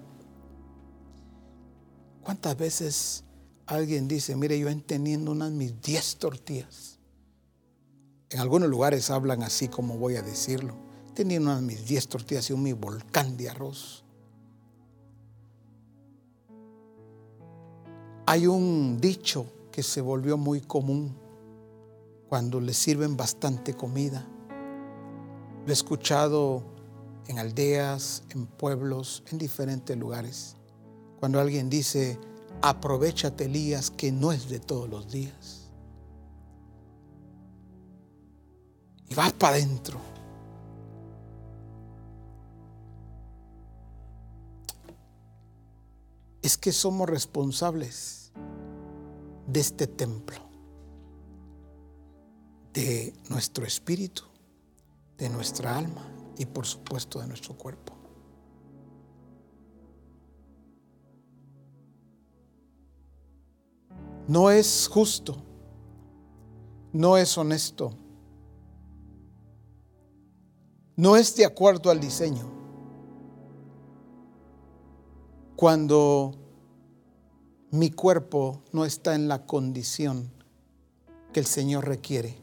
[2.24, 3.24] ¿Cuántas veces
[3.70, 7.00] alguien dice, mire, yo entendiendo unas mis 10 tortillas.
[8.30, 10.76] En algunos lugares hablan así como voy a decirlo.
[11.14, 14.04] Teniendo unas mis 10 tortillas y un mi volcán de arroz.
[18.26, 21.16] Hay un dicho que se volvió muy común
[22.28, 24.28] cuando le sirven bastante comida.
[25.66, 26.64] Lo he escuchado
[27.28, 30.55] en aldeas, en pueblos, en diferentes lugares.
[31.20, 32.20] Cuando alguien dice,
[32.62, 35.70] aprovechate Elías que no es de todos los días.
[39.07, 39.99] Y vas para adentro.
[46.41, 48.32] Es que somos responsables
[49.45, 50.38] de este templo,
[52.74, 54.24] de nuestro espíritu,
[55.20, 58.00] de nuestra alma y por supuesto de nuestro cuerpo.
[64.30, 65.38] no es justo,
[66.94, 67.90] no es honesto,
[70.96, 72.48] no es de acuerdo al diseño.
[75.56, 76.36] Cuando
[77.72, 80.32] mi cuerpo no está en la condición
[81.34, 82.38] que el Señor requiere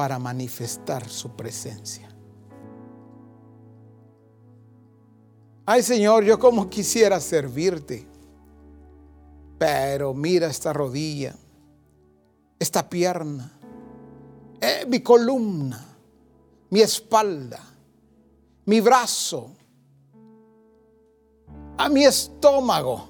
[0.00, 2.08] para manifestar su presencia.
[5.66, 8.08] Ay Señor, yo como quisiera servirte.
[9.58, 11.36] Pero mira esta rodilla,
[12.58, 13.52] esta pierna,
[14.58, 15.86] eh, mi columna,
[16.70, 17.62] mi espalda,
[18.64, 19.50] mi brazo,
[21.76, 23.06] a mi estómago.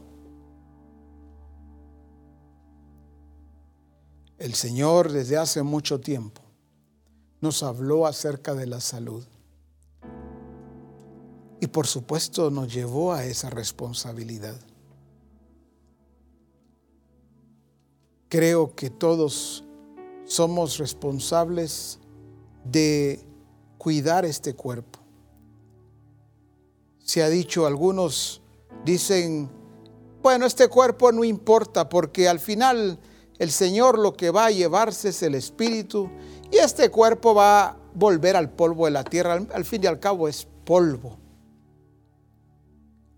[4.38, 6.49] El Señor desde hace mucho tiempo
[7.41, 9.24] nos habló acerca de la salud.
[11.61, 14.59] Y por supuesto nos llevó a esa responsabilidad.
[18.30, 19.64] creo que todos
[20.24, 21.99] somos responsables
[22.64, 23.20] de
[23.76, 25.01] cuidar este cuerpo.
[27.03, 28.41] Se ha dicho, algunos
[28.84, 29.51] dicen,
[30.22, 33.01] bueno, este cuerpo no importa porque al final
[33.38, 36.09] el Señor lo que va a llevarse es el espíritu
[36.51, 39.34] y este cuerpo va volver al polvo de la tierra.
[39.53, 41.16] Al, fin y al cabo es polvo.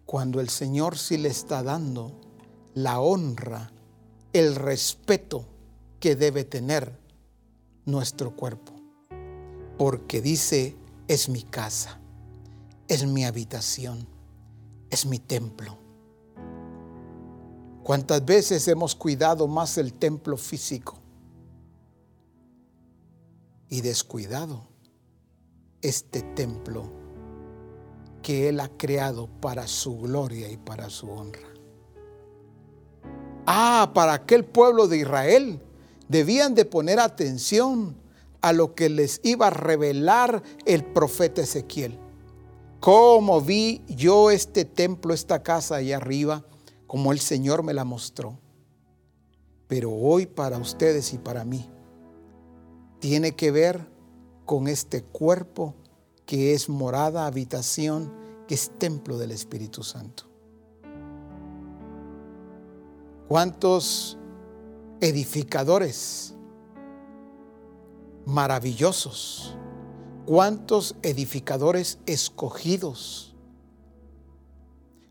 [0.04, 2.20] Cuando el Señor sí le está dando
[2.74, 3.72] la honra,
[4.32, 5.46] el respeto
[6.00, 6.98] que debe tener
[7.84, 8.72] nuestro cuerpo.
[9.78, 10.76] Porque dice,
[11.08, 11.98] es mi casa,
[12.88, 14.06] es mi habitación,
[14.90, 15.78] es mi templo.
[17.82, 21.01] ¿Cuántas veces hemos cuidado más el templo físico
[23.72, 24.68] y descuidado
[25.80, 26.92] este templo
[28.20, 31.48] que Él ha creado para su gloria y para su honra?
[33.46, 35.62] Ah, para aquel pueblo de Israel
[36.06, 37.96] debían de poner atención
[38.42, 41.98] a lo que les iba a revelar el profeta Ezequiel.
[42.78, 46.44] Cómo vi yo este templo, esta casa ahí arriba,
[46.86, 48.38] como el Señor me la mostró.
[49.66, 51.71] Pero hoy para ustedes y para mí
[53.02, 53.84] tiene que ver
[54.46, 55.74] con este cuerpo
[56.24, 58.12] que es morada, habitación,
[58.46, 60.22] que es templo del Espíritu Santo.
[63.26, 64.16] ¿Cuántos
[65.00, 66.34] edificadores
[68.24, 69.56] maravillosos?
[70.24, 73.34] ¿Cuántos edificadores escogidos?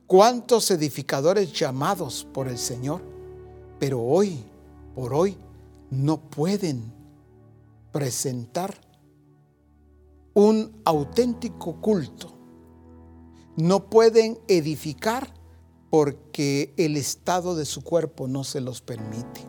[0.07, 3.01] ¿Cuántos edificadores llamados por el Señor?
[3.79, 4.41] Pero hoy,
[4.95, 5.35] por hoy,
[5.89, 7.00] no pueden
[7.91, 8.79] presentar
[10.33, 12.37] un auténtico culto.
[13.57, 15.33] No pueden edificar
[15.89, 19.45] porque el estado de su cuerpo no se los permite.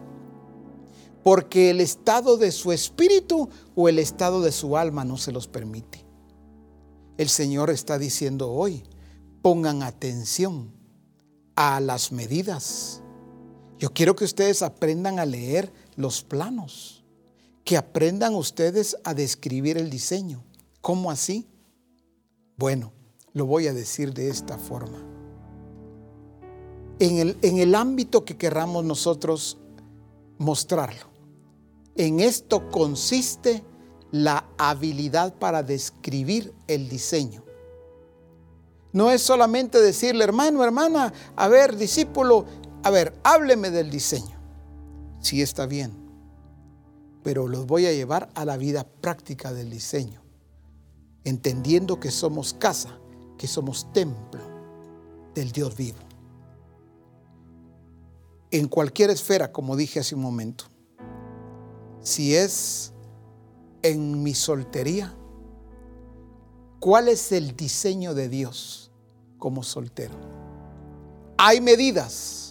[1.23, 5.47] Porque el estado de su espíritu o el estado de su alma no se los
[5.47, 6.05] permite.
[7.17, 8.83] El Señor está diciendo hoy,
[9.41, 10.73] pongan atención
[11.55, 13.03] a las medidas.
[13.79, 17.02] Yo quiero que ustedes aprendan a leer los planos,
[17.65, 20.45] que aprendan ustedes a describir el diseño.
[20.81, 21.47] ¿Cómo así?
[22.57, 22.93] Bueno,
[23.33, 25.13] lo voy a decir de esta forma
[27.03, 29.59] en el, en el ámbito que querramos nosotros
[30.39, 31.11] mostrarlo.
[31.97, 33.65] En esto consiste
[34.13, 37.45] la habilidad para describir el diseño.
[38.93, 42.45] No es solamente decirle, hermano, hermana, a ver, discípulo,
[42.85, 44.39] a ver, hábleme del diseño.
[45.21, 45.93] Sí está bien,
[47.23, 50.23] pero los voy a llevar a la vida práctica del diseño,
[51.25, 52.99] entendiendo que somos casa,
[53.39, 54.41] que somos templo
[55.35, 55.99] del Dios vivo
[58.53, 60.67] en cualquier esfera, como dije hace un momento.
[62.03, 62.93] Si es
[63.83, 65.15] en mi soltería,
[66.79, 68.93] ¿cuál es el diseño de Dios
[69.39, 70.15] como soltero?
[71.39, 72.42] Hay medidas.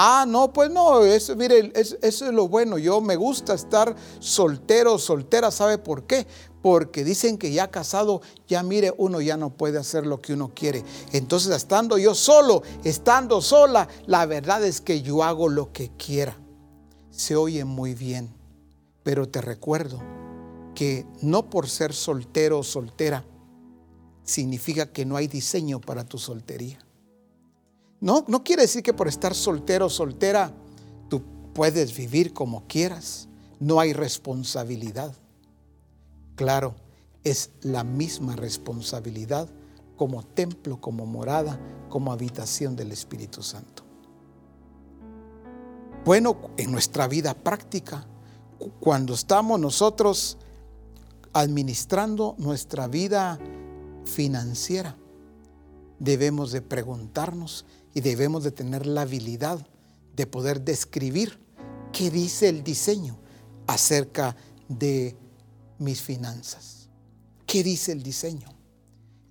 [0.00, 2.78] Ah, no, pues no, eso, mire, eso, eso es lo bueno.
[2.78, 6.24] Yo me gusta estar soltero soltera, ¿sabe por qué?
[6.62, 10.52] porque dicen que ya casado, ya mire, uno ya no puede hacer lo que uno
[10.54, 10.84] quiere.
[11.12, 16.36] Entonces, estando yo solo, estando sola, la verdad es que yo hago lo que quiera.
[17.10, 18.32] Se oye muy bien,
[19.02, 20.00] pero te recuerdo
[20.74, 23.24] que no por ser soltero o soltera
[24.22, 26.78] significa que no hay diseño para tu soltería.
[28.00, 30.52] No, no quiere decir que por estar soltero o soltera
[31.08, 31.22] tú
[31.52, 33.28] puedes vivir como quieras.
[33.58, 35.12] No hay responsabilidad.
[36.36, 36.76] Claro,
[37.24, 39.48] es la misma responsabilidad
[39.96, 43.82] como templo, como morada, como habitación del Espíritu Santo.
[46.04, 48.06] Bueno, en nuestra vida práctica,
[48.80, 50.38] cuando estamos nosotros
[51.32, 53.38] administrando nuestra vida
[54.04, 54.96] financiera,
[55.98, 59.66] debemos de preguntarnos y debemos de tener la habilidad
[60.14, 61.38] de poder describir
[61.92, 63.18] qué dice el diseño
[63.66, 64.36] acerca
[64.68, 65.16] de
[65.78, 66.88] mis finanzas.
[67.46, 68.48] ¿Qué dice el diseño?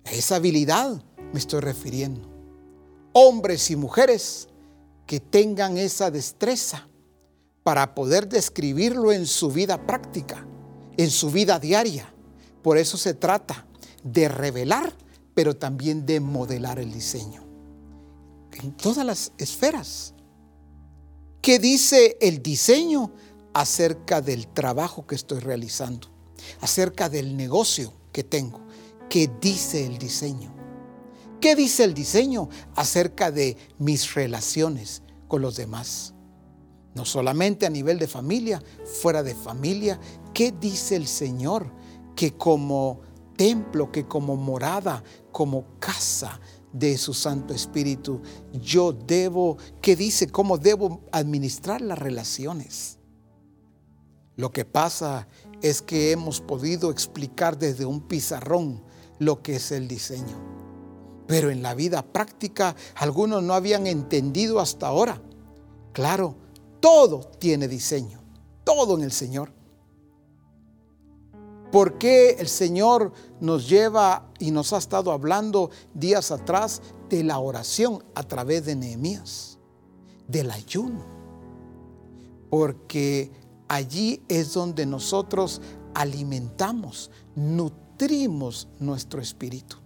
[0.04, 1.02] A esa habilidad
[1.32, 2.28] me estoy refiriendo.
[3.12, 4.48] Hombres y mujeres
[5.06, 6.88] que tengan esa destreza
[7.62, 10.46] para poder describirlo en su vida práctica,
[10.96, 12.12] en su vida diaria.
[12.62, 13.66] Por eso se trata
[14.02, 14.92] de revelar,
[15.34, 17.47] pero también de modelar el diseño.
[18.62, 20.14] En todas las esferas.
[21.40, 23.12] ¿Qué dice el diseño
[23.54, 26.18] acerca del trabajo que estoy realizando?
[26.60, 28.60] acerca del negocio que tengo.
[29.08, 30.54] ¿Qué dice el diseño?
[31.40, 36.14] ¿Qué dice el diseño acerca de mis relaciones con los demás?
[36.94, 38.62] No solamente a nivel de familia,
[39.00, 40.00] fuera de familia.
[40.34, 41.72] ¿Qué dice el Señor?
[42.16, 43.00] Que como
[43.36, 46.40] templo, que como morada, como casa
[46.78, 48.20] de su Santo Espíritu,
[48.52, 50.28] yo debo, ¿qué dice?
[50.28, 52.98] ¿Cómo debo administrar las relaciones?
[54.36, 55.26] Lo que pasa
[55.62, 58.82] es que hemos podido explicar desde un pizarrón
[59.18, 60.58] lo que es el diseño.
[61.26, 65.20] Pero en la vida práctica algunos no habían entendido hasta ahora.
[65.92, 66.36] Claro,
[66.80, 68.22] todo tiene diseño,
[68.64, 69.57] todo en el Señor.
[71.72, 77.38] ¿Por qué el Señor nos lleva y nos ha estado hablando días atrás de la
[77.38, 79.58] oración a través de Nehemías,
[80.26, 81.04] del ayuno?
[82.48, 83.30] Porque
[83.68, 85.60] allí es donde nosotros
[85.94, 89.76] alimentamos, nutrimos nuestro espíritu.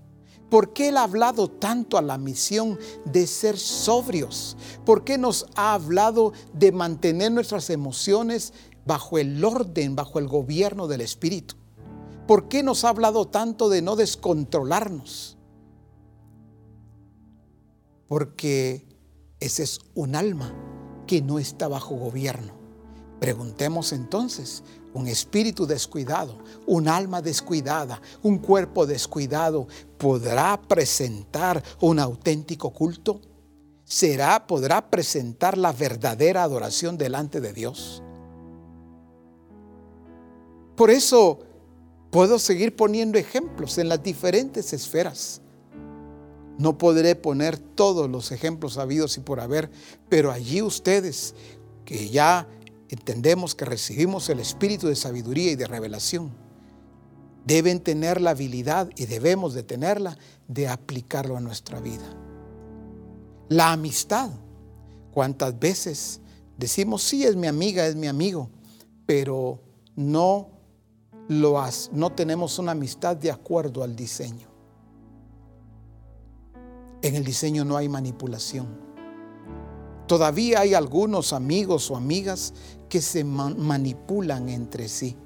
[0.51, 4.57] ¿Por qué Él ha hablado tanto a la misión de ser sobrios?
[4.85, 8.53] ¿Por qué nos ha hablado de mantener nuestras emociones
[8.85, 11.62] bajo el orden, bajo el gobierno del Espíritu?
[12.27, 15.37] ¿Por qué nos ha hablado tanto de no descontrolarnos?
[18.07, 18.87] Porque
[19.41, 20.55] ese es un alma
[21.07, 22.53] que no está bajo gobierno.
[23.18, 24.62] Preguntemos entonces,
[24.95, 29.66] un espíritu descuidado, un alma descuidada, un cuerpo descuidado,
[29.99, 33.20] ¿podrá presentar un auténtico culto?
[33.85, 38.03] ¿Será, podrá presentar la verdadera adoración delante de Dios?
[40.77, 41.41] Por eso
[42.13, 45.41] Puedo seguir poniendo ejemplos en las diferentes esferas.
[46.59, 49.71] No podré poner todos los ejemplos habidos y por haber,
[50.11, 51.35] pero allí ustedes
[51.87, 52.47] que ya
[52.91, 56.33] entendemos que recibimos el espíritu de sabiduría y de revelación,
[57.47, 62.05] deben tener la habilidad y debemos de tenerla de aplicarlo a nuestra vida.
[63.49, 64.29] La amistad.
[65.13, 66.21] ¿Cuántas veces
[66.59, 68.51] decimos, sí, es mi amiga, es mi amigo,
[69.07, 69.63] pero
[69.97, 70.52] no
[71.93, 74.49] no tenemos una amistad de acuerdo al diseño.
[77.03, 78.66] En el diseño no hay manipulación.
[80.07, 82.55] Todavía hay algunos amigos o amigas
[82.89, 85.16] que se manipulan entre sí.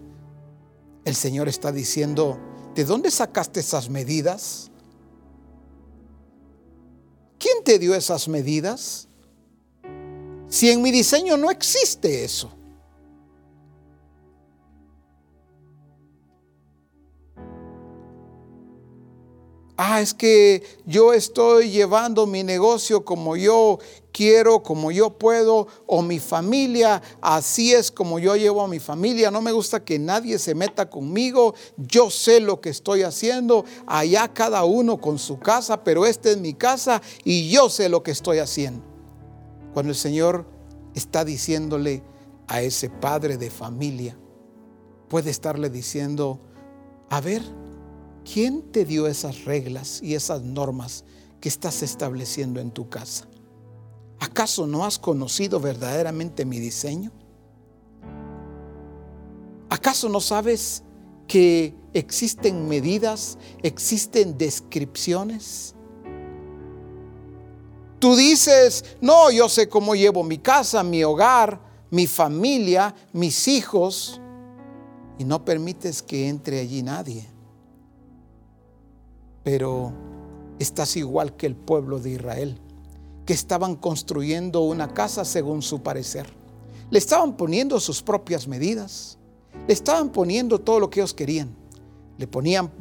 [1.05, 2.39] El Señor está diciendo,
[2.75, 4.71] ¿de dónde sacaste esas medidas?
[7.39, 9.09] ¿Quién te dio esas medidas?
[10.49, 12.56] Si en mi diseño no existe eso.
[19.79, 23.79] Ah, es que yo estoy llevando mi negocio como yo
[24.11, 29.31] quiero, como yo puedo, o mi familia, así es como yo llevo a mi familia.
[29.31, 31.55] No me gusta que nadie se meta conmigo.
[31.77, 33.67] Yo sé lo que estoy haciendo.
[33.87, 38.03] Allá cada uno con su casa, pero esta es mi casa y yo sé lo
[38.03, 38.83] que estoy haciendo.
[39.75, 40.47] Cuando el Señor
[40.95, 42.03] está diciéndole
[42.49, 44.17] a ese padre de familia,
[45.09, 46.41] puede estarle diciendo,
[47.11, 47.43] a ver,
[48.33, 51.05] ¿Quién te dio esas reglas y esas normas
[51.41, 53.29] que estás estableciendo en tu casa?
[54.19, 57.13] ¿Acaso no has conocido verdaderamente mi diseño?
[59.69, 60.83] ¿Acaso no sabes
[61.29, 65.77] que existen medidas, existen descripciones?
[68.01, 71.61] Tú dices, no, yo sé cómo llevo mi casa, mi hogar,
[71.91, 74.21] mi familia, mis hijos,
[75.17, 77.36] y no permites que entre allí nadie
[79.47, 79.93] pero
[80.59, 82.59] estás igual que el pueblo de Israel,
[83.25, 86.27] que estaban construyendo una casa según su parecer.
[86.91, 89.21] Le estaban poniendo sus propias medidas,
[89.69, 91.55] le estaban poniendo todo lo que ellos querían.
[92.19, 92.73] Le, ponían,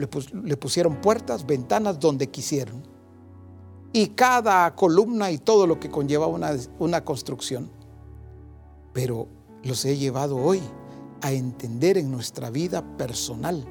[0.44, 2.82] le, pusieron puertas, ventanas donde quisieron.
[3.94, 7.70] Y cada columna y todo lo que conlleva una, una construcción.
[8.92, 9.28] Pero
[9.62, 10.62] los he llevado hoy
[11.22, 13.64] a entender en nuestra vida personal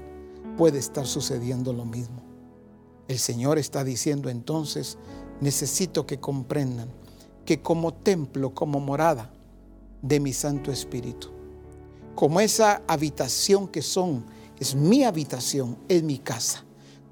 [0.57, 2.24] puede estar sucediendo lo mismo.
[3.07, 4.97] El Señor está diciendo entonces,
[5.41, 6.89] necesito que comprendan
[7.45, 9.31] que como templo, como morada
[10.01, 11.29] de mi Santo Espíritu,
[12.15, 14.25] como esa habitación que son,
[14.59, 16.65] es mi habitación, es mi casa.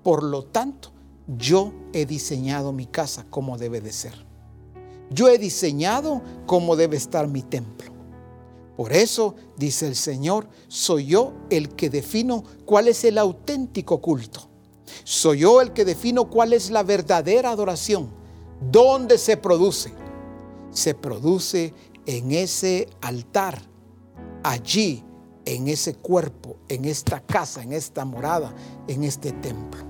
[0.02, 0.92] Por lo tanto,
[1.26, 4.14] yo he diseñado mi casa como debe de ser.
[5.10, 7.92] Yo he diseñado cómo debe estar mi templo.
[8.76, 14.48] Por eso, dice el Señor, soy yo el que defino cuál es el auténtico culto.
[15.04, 18.10] Soy yo el que defino cuál es la verdadera adoración.
[18.70, 19.92] ¿Dónde se produce?
[20.70, 21.74] Se produce
[22.06, 23.60] en ese altar,
[24.42, 25.04] allí,
[25.44, 28.54] en ese cuerpo, en esta casa, en esta morada,
[28.86, 29.80] en este templo.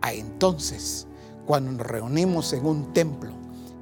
[0.00, 1.06] Ah, entonces,
[1.46, 3.32] cuando nos reunimos en un templo,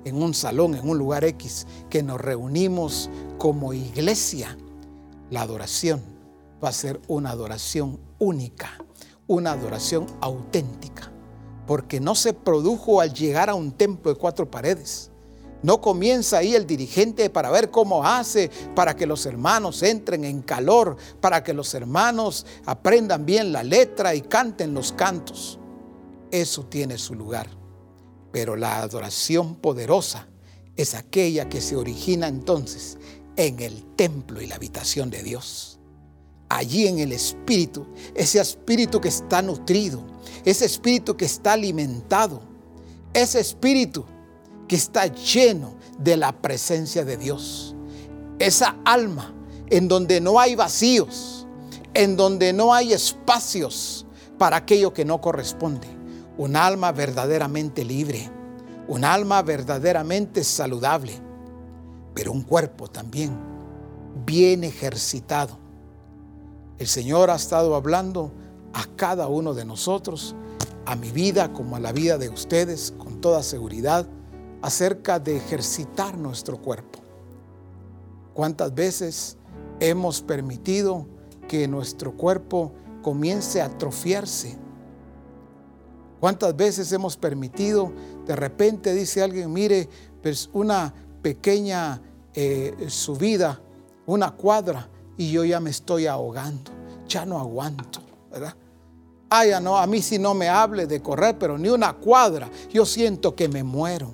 [0.05, 4.57] en un salón, en un lugar X, que nos reunimos como iglesia,
[5.30, 6.03] la adoración
[6.62, 8.78] va a ser una adoración única
[9.29, 11.12] una adoración auténtica,
[11.66, 15.12] porque no se produjo al llegar a un templo de cuatro paredes,
[15.61, 20.43] No comienza ahí el dirigente para ver cómo hace, para que los hermanos entren en
[20.43, 25.59] calor, para que los hermanos aprendan bien la letra y canten los cantos.
[26.31, 27.49] Eso tiene su lugar.
[28.31, 30.29] Pero la adoración poderosa
[30.76, 32.99] es aquella que se origina entonces
[33.37, 35.78] en el templo y la habitación de Dios.
[36.49, 40.03] Allí en el espíritu, ese espíritu que está nutrido,
[40.44, 42.40] ese espíritu que está alimentado,
[43.12, 44.05] ese espíritu
[44.66, 47.74] que está lleno de la presencia de Dios.
[48.38, 49.34] Esa alma
[49.70, 51.46] en donde no hay vacíos,
[51.94, 54.07] en donde no hay espacios
[54.38, 55.88] para aquello que no corresponde.
[56.36, 58.30] Un alma verdaderamente libre,
[58.86, 61.12] un alma verdaderamente saludable,
[62.14, 63.36] pero un cuerpo también
[64.24, 65.59] bien ejercitado.
[66.79, 68.31] El Señor ha estado hablando
[68.72, 70.37] a cada uno de nosotros,
[70.87, 74.07] a mi vida como a la vida de ustedes, con toda seguridad
[74.62, 77.01] acerca de ejercitar nuestro cuerpo.
[78.33, 79.37] ¿Cuántas veces
[79.81, 81.07] hemos permitido
[81.49, 82.72] que nuestro cuerpo
[83.03, 84.57] comience a atrofiarse?
[86.20, 87.93] ¿Cuántas veces hemos permitido,
[88.26, 89.89] de repente dice alguien, mire,
[90.22, 92.01] pues una pequeña
[92.35, 93.61] eh, subida,
[94.07, 94.89] una cuadra,
[95.19, 96.71] y yo ya me estoy ahogando,
[97.07, 98.01] ya no aguanto,
[98.31, 98.55] ¿verdad?
[99.29, 102.87] Ah, no, a mí si no me hable de correr, pero ni una cuadra, yo
[102.87, 104.11] siento que me muero.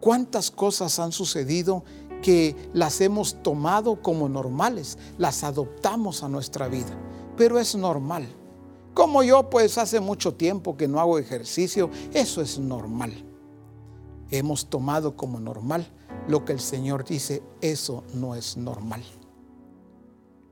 [0.00, 1.84] ¿Cuántas cosas han sucedido
[2.22, 4.98] que las hemos tomado como normales?
[5.18, 6.98] Las adoptamos a nuestra vida,
[7.36, 8.26] pero es normal.
[8.94, 13.12] Como yo, pues hace mucho tiempo que no hago ejercicio, eso es normal.
[14.30, 15.86] Hemos tomado como normal
[16.28, 19.02] lo que el Señor dice, eso no es normal.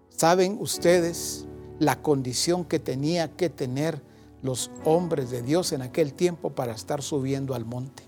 [0.08, 1.46] ¿Saben ustedes
[1.78, 4.02] la condición que tenía que tener
[4.42, 8.02] los hombres de Dios en aquel tiempo para estar subiendo al monte?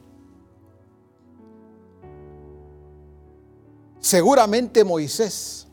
[4.00, 5.68] Seguramente Moisés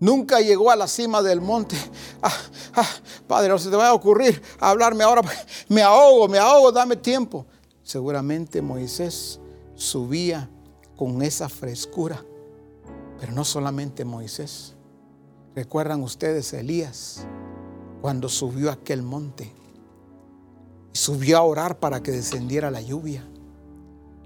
[0.00, 1.76] nunca llegó a la cima del monte.
[2.20, 2.32] Ah,
[2.74, 2.88] ah,
[3.26, 5.22] padre, no se te va a ocurrir hablarme ahora.
[5.68, 7.46] Me ahogo, me ahogo, dame tiempo.
[7.82, 9.40] Seguramente Moisés
[9.76, 10.50] subía
[10.96, 12.24] con esa frescura.
[13.20, 14.74] Pero no solamente Moisés.
[15.54, 17.26] ¿Recuerdan ustedes a Elías
[18.02, 19.52] cuando subió a aquel monte?
[20.92, 23.26] Y subió a orar para que descendiera la lluvia.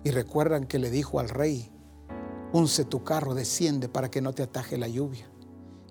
[0.02, 1.70] Y recuerdan que le dijo al rey,
[2.52, 5.26] unce tu carro, desciende para que no te ataje la lluvia.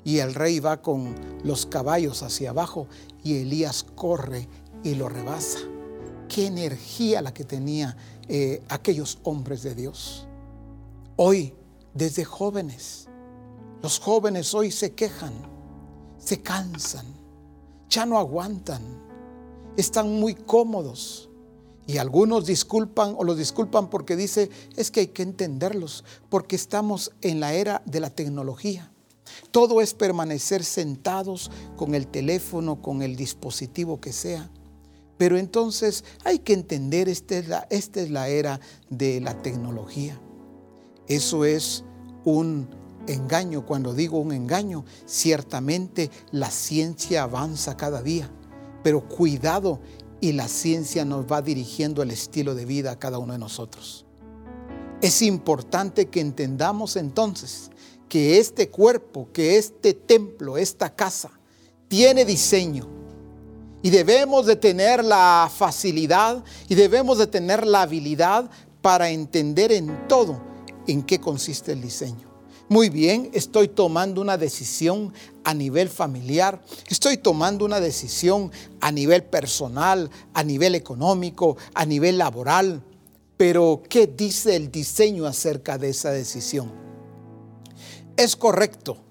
[0.04, 2.88] Y el rey va con los caballos hacia abajo
[3.24, 4.48] y Elías corre
[4.84, 5.60] y lo rebasa.
[6.28, 7.96] Qué energía la que tenía
[8.30, 10.28] eh, aquellos hombres de Dios.
[11.16, 11.54] Hoy,
[11.94, 13.08] desde jóvenes,
[13.82, 15.34] los jóvenes hoy se quejan,
[16.18, 17.06] se cansan,
[17.90, 18.82] ya no aguantan,
[19.78, 21.30] están muy cómodos
[21.88, 27.12] y algunos disculpan o los disculpan porque dice, es que hay que entenderlos, porque estamos
[27.22, 28.92] en la era de la tecnología.
[29.50, 34.52] Todo es permanecer sentados con el teléfono, con el dispositivo que sea.
[35.20, 40.18] Pero entonces hay que entender, esta es la, esta es la era de la tecnología.
[41.10, 41.84] Eso es
[42.24, 42.70] un
[43.06, 43.66] engaño.
[43.66, 48.32] Cuando digo un engaño, ciertamente la ciencia avanza cada día.
[48.82, 49.82] Pero cuidado
[50.22, 54.06] y la ciencia nos va dirigiendo el estilo de vida a cada uno de nosotros.
[55.02, 57.72] Es importante que entendamos entonces
[58.08, 61.30] que este cuerpo, que este templo, esta casa,
[61.90, 62.99] tiene diseño.
[63.82, 68.50] Y debemos de tener la facilidad y debemos de tener la habilidad
[68.82, 70.42] para entender en todo
[70.88, 72.30] en qué consiste el diseño.
[72.68, 75.12] Muy bien, estoy tomando una decisión
[75.44, 82.20] a nivel familiar, estoy tomando una decisión a nivel personal, a nivel económico, a nivel
[82.20, 82.84] laboral.
[83.38, 86.72] Pero, ¿qué dice el diseño acerca de esa decisión?
[88.18, 89.09] Es correcto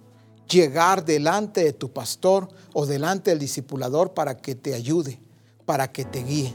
[0.50, 5.20] llegar delante de tu pastor o delante del discipulador para que te ayude,
[5.66, 6.54] para que te guíe.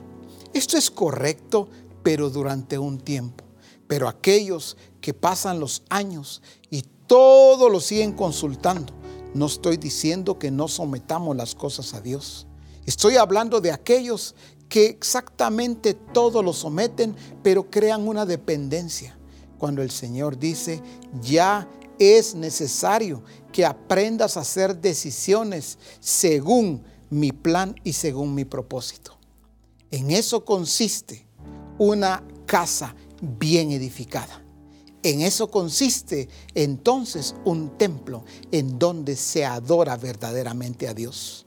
[0.53, 1.67] Esto es correcto,
[2.01, 3.43] pero durante un tiempo.
[3.87, 8.93] Pero aquellos que pasan los años y todos lo siguen consultando.
[9.33, 12.47] No estoy diciendo que no sometamos las cosas a Dios.
[12.85, 14.35] Estoy hablando de aquellos
[14.69, 19.17] que exactamente todo lo someten, pero crean una dependencia.
[19.57, 20.81] Cuando el Señor dice,
[21.21, 21.67] ya
[22.03, 29.17] es necesario que aprendas a hacer decisiones según mi plan y según mi propósito.
[29.91, 31.25] En eso consiste
[31.77, 34.43] una casa bien edificada.
[35.03, 41.45] En eso consiste entonces un templo en donde se adora verdaderamente a Dios.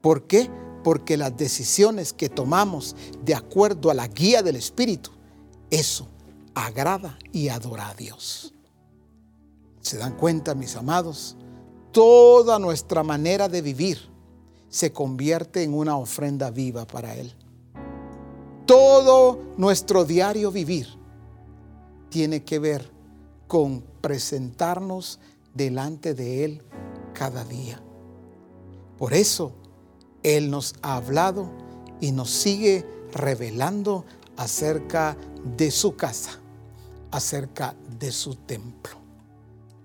[0.00, 0.50] ¿Por qué?
[0.86, 2.94] porque las decisiones que tomamos
[3.24, 5.10] de acuerdo a la guía del Espíritu,
[5.68, 6.06] eso
[6.54, 8.54] agrada y adora a Dios.
[9.86, 11.36] ¿Se dan cuenta, mis amados?
[11.92, 14.00] Toda nuestra manera de vivir
[14.68, 17.32] se convierte en una ofrenda viva para Él.
[18.66, 20.88] Todo nuestro diario vivir
[22.08, 22.90] tiene que ver
[23.46, 25.20] con presentarnos
[25.54, 26.62] delante de Él
[27.14, 27.80] cada día.
[28.98, 29.52] Por eso
[30.24, 31.48] Él nos ha hablado
[32.00, 34.04] y nos sigue revelando
[34.36, 35.16] acerca
[35.56, 36.40] de su casa,
[37.12, 39.05] acerca de su templo.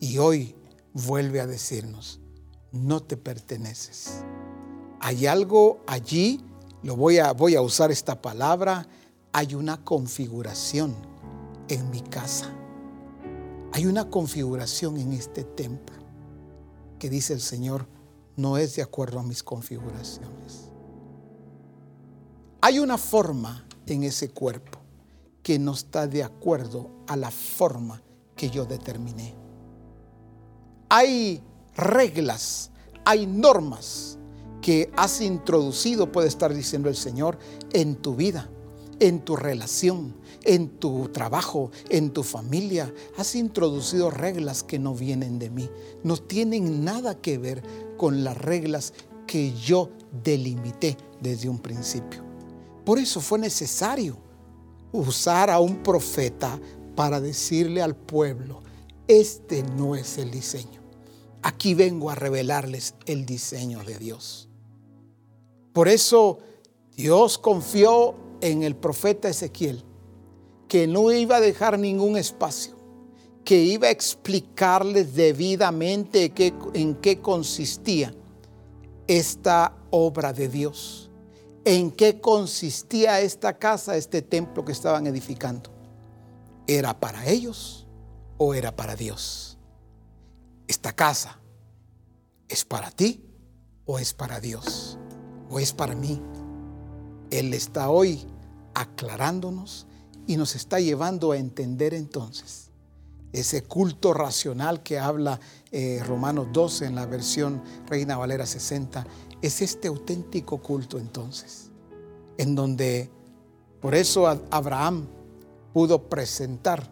[0.02, 0.54] Y hoy
[0.91, 2.20] vuelve a decirnos,
[2.74, 4.26] no te perteneces.
[4.99, 6.43] Hay algo allí
[6.84, 8.88] lo voy a, voy a usar esta palabra,
[9.34, 10.95] hay una configuración
[11.68, 12.52] en mi casa.
[13.74, 15.95] Hay una configuración en este templo
[16.99, 17.88] que dice el Señor,
[18.36, 20.70] no es de acuerdo a mis configuraciones.
[22.62, 24.80] Hay una forma en ese cuerpo
[25.43, 28.02] que no está de acuerdo a la forma
[28.36, 29.41] que yo determiné.
[30.94, 31.42] Hay
[31.78, 32.70] reglas,
[33.06, 34.18] hay normas
[34.62, 37.39] que has introducido, puede estar diciendo el Señor,
[37.72, 38.50] en tu vida,
[39.00, 42.94] en tu relación, en tu trabajo, en tu familia.
[43.18, 45.70] Has introducido reglas que no vienen de mí.
[46.04, 47.64] No tienen nada que ver
[47.96, 48.94] con las reglas
[49.28, 49.92] que yo
[50.26, 52.22] delimité desde un principio.
[52.84, 54.18] Por eso fue necesario
[54.92, 56.60] usar a un profeta
[56.98, 58.62] para decirle al pueblo,
[59.08, 60.81] este no es el diseño.
[61.44, 64.48] Aquí vengo a revelarles el diseño de Dios.
[65.74, 66.39] Por eso
[66.96, 69.84] Dios confió en el profeta Ezequiel
[70.68, 72.76] que no iba a dejar ningún espacio,
[73.44, 76.32] que iba a explicarles debidamente
[76.74, 78.14] en qué consistía
[79.08, 81.10] esta obra de Dios,
[81.66, 85.70] en qué consistía esta casa, este templo que estaban edificando.
[86.68, 87.86] ¿Era para ellos
[88.38, 89.51] o era para Dios?
[90.72, 91.38] Esta casa
[92.48, 93.22] es para ti
[93.84, 94.98] o es para Dios
[95.50, 96.22] o es para mí.
[97.30, 98.26] Él está hoy
[98.74, 99.86] aclarándonos
[100.28, 102.72] y nos está llevando a entender entonces
[103.34, 105.42] ese culto racional que habla
[105.74, 109.06] eh, Romanos 12 en la versión Reina Valera 60,
[109.42, 111.70] es este auténtico culto entonces,
[112.38, 113.12] en donde
[113.82, 115.06] por eso Abraham
[115.74, 116.90] pudo presentar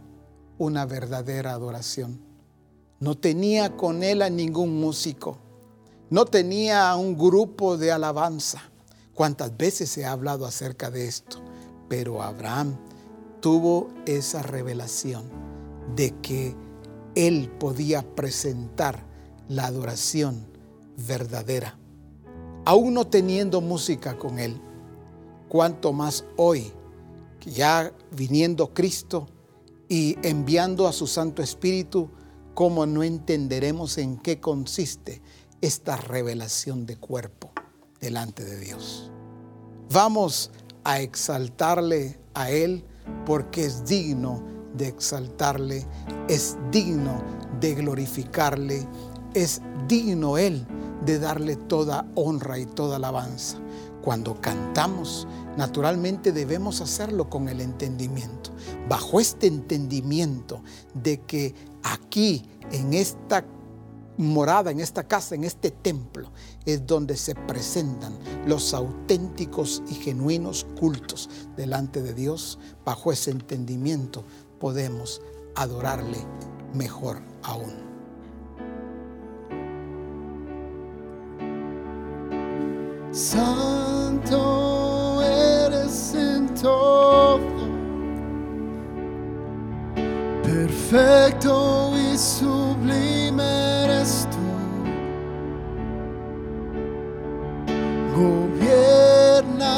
[0.58, 2.28] una verdadera adoración.
[3.00, 5.38] No tenía con él a ningún músico
[6.10, 8.64] no tenía un grupo de alabanza.
[9.14, 11.38] ¿Cuántas veces ha hablado acerca de esto?
[11.88, 12.78] Pero Abraham
[13.42, 15.24] tuvo esa revelación
[15.96, 16.56] de que
[17.14, 19.06] él podía presentar
[19.48, 20.48] la adoración
[21.08, 21.78] verdadera,
[22.66, 24.60] aún no teniendo música con él.
[25.48, 26.72] Cuanto más hoy,
[27.46, 29.28] ya viniendo Cristo
[29.88, 32.10] y enviando a su Santo Espíritu,
[32.60, 35.22] ¿cómo no entenderemos en qué consiste
[35.62, 37.54] esta revelación de cuerpo
[38.02, 39.10] delante de Dios.
[39.90, 40.52] Vamos
[40.84, 42.84] a exaltarle a Él
[43.26, 44.44] porque es digno
[44.74, 45.88] de exaltarle,
[46.28, 47.24] es digno
[47.62, 48.86] de glorificarle,
[49.34, 50.68] es digno Él
[51.06, 53.58] de darle toda honra y toda alabanza.
[54.02, 58.52] Cuando cantamos, naturalmente debemos hacerlo con el entendimiento.
[58.90, 60.62] Bajo este entendimiento
[60.94, 61.54] de que
[61.84, 63.46] aquí, en esta
[64.18, 66.32] morada, en esta casa, en este templo,
[66.66, 72.60] es donde se presentan los auténticos y genuinos cultos delante de Dios.
[72.84, 74.26] Bajo ese entendimiento
[74.60, 75.22] podemos
[75.56, 76.18] adorarle
[76.74, 77.90] mejor aún.
[83.12, 84.40] Santo
[85.24, 87.40] eres en todo,
[90.50, 93.88] perfecto y sublime
[98.16, 99.78] gobierna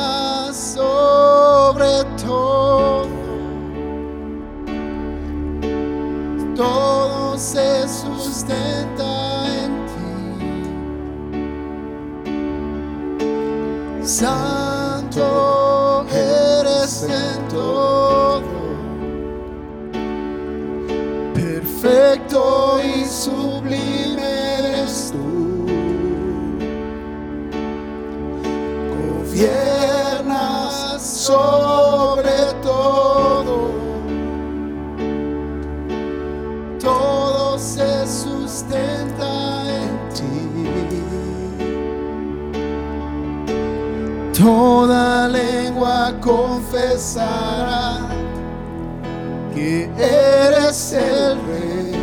[0.53, 3.09] sobre todo.
[6.55, 10.05] Todo se sustenta en ti.
[14.03, 15.25] Santo
[16.13, 17.90] eres en.
[47.01, 47.97] Confesará
[49.55, 51.95] que eres el rey.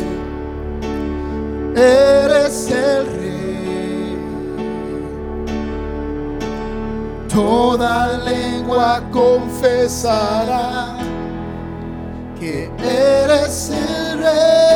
[1.76, 4.18] Eres el rey.
[7.28, 10.96] Toda lengua confesará
[12.40, 14.67] que eres el rey.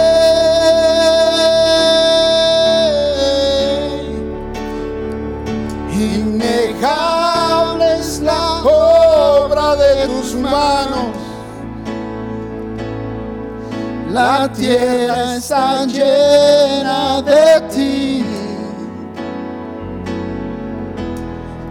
[14.13, 18.25] La tierra está llena de ti.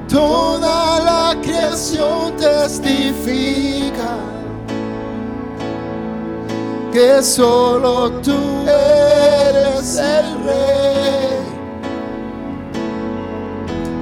[0.09, 4.17] Toda la creación testifica
[6.91, 11.41] que solo tú eres el rey.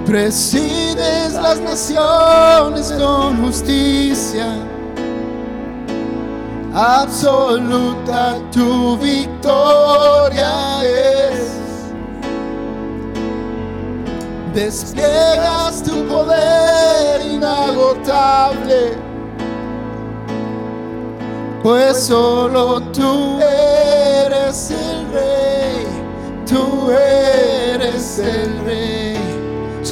[0.06, 4.79] Presides las naciones con justicia.
[6.74, 11.52] Absoluta tu victoria es.
[14.54, 19.10] Despliegas tu poder inagotable
[21.64, 25.88] pues solo tú eres el rey,
[26.48, 29.18] tú eres el rey,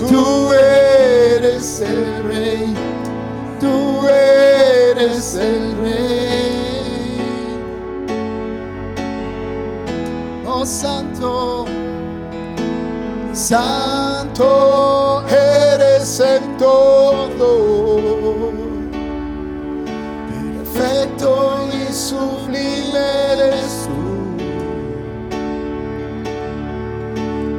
[0.09, 2.73] tú eres el rey,
[3.59, 6.46] tú eres el rey.
[10.65, 11.65] Santo,
[13.33, 16.21] Santo eres
[16.57, 18.51] todo
[20.29, 24.01] perfecto y sublime eres tú.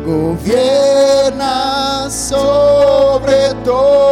[0.05, 1.57] Gobierna
[2.11, 4.08] sobre todo.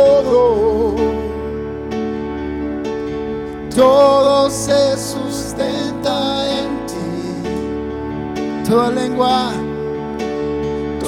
[8.77, 9.53] Toda lengua,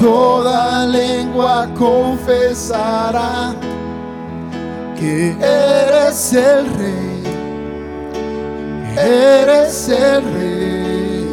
[0.00, 3.54] toda lengua confesará
[4.98, 7.18] que eres el rey
[8.96, 11.26] eres el rey.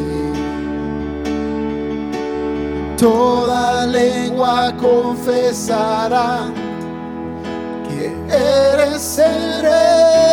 [2.98, 6.52] Toda lengua confesará
[7.88, 10.25] que eres el rey.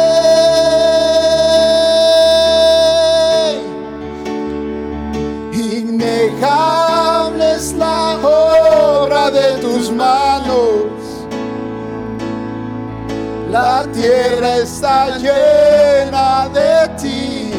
[13.54, 17.52] La tierra está llena de ti.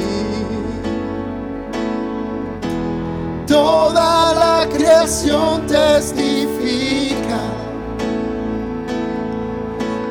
[3.47, 7.39] Toda la creación testifica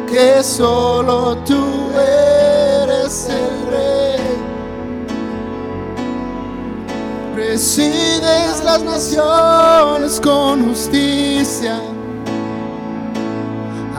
[0.09, 4.21] que solo tú eres el rey.
[7.36, 11.82] Presides las naciones con justicia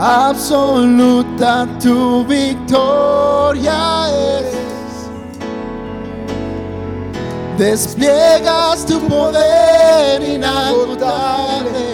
[0.04, 4.54] absoluta tu victoria es.
[7.56, 11.86] Despliegas tu poder inagotable,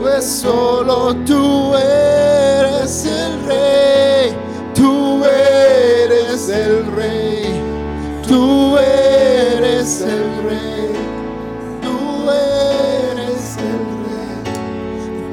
[0.00, 4.36] pues solo tú eres el rey,
[4.74, 7.60] tú eres el rey,
[8.28, 10.92] tú eres el rey,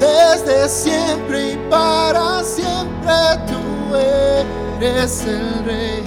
[0.09, 3.13] desde siempre y para siempre
[3.47, 6.03] tú eres el rey.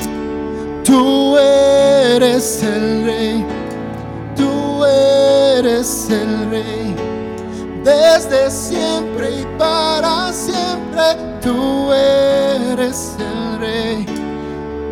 [0.84, 3.46] Tú eres el rey.
[4.36, 6.96] Tú eres el rey.
[7.84, 11.02] Desde siempre y para siempre
[11.40, 14.06] tú eres el rey.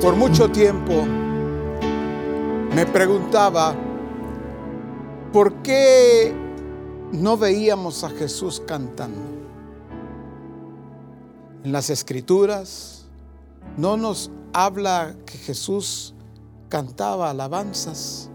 [0.01, 1.05] Por mucho tiempo
[2.75, 3.75] me preguntaba
[5.33, 6.35] por qué
[7.13, 9.21] no veíamos a Jesús cantando.
[11.65, 13.07] En las escrituras
[13.77, 16.15] no nos habla que Jesús
[16.69, 18.31] cantaba alabanzas.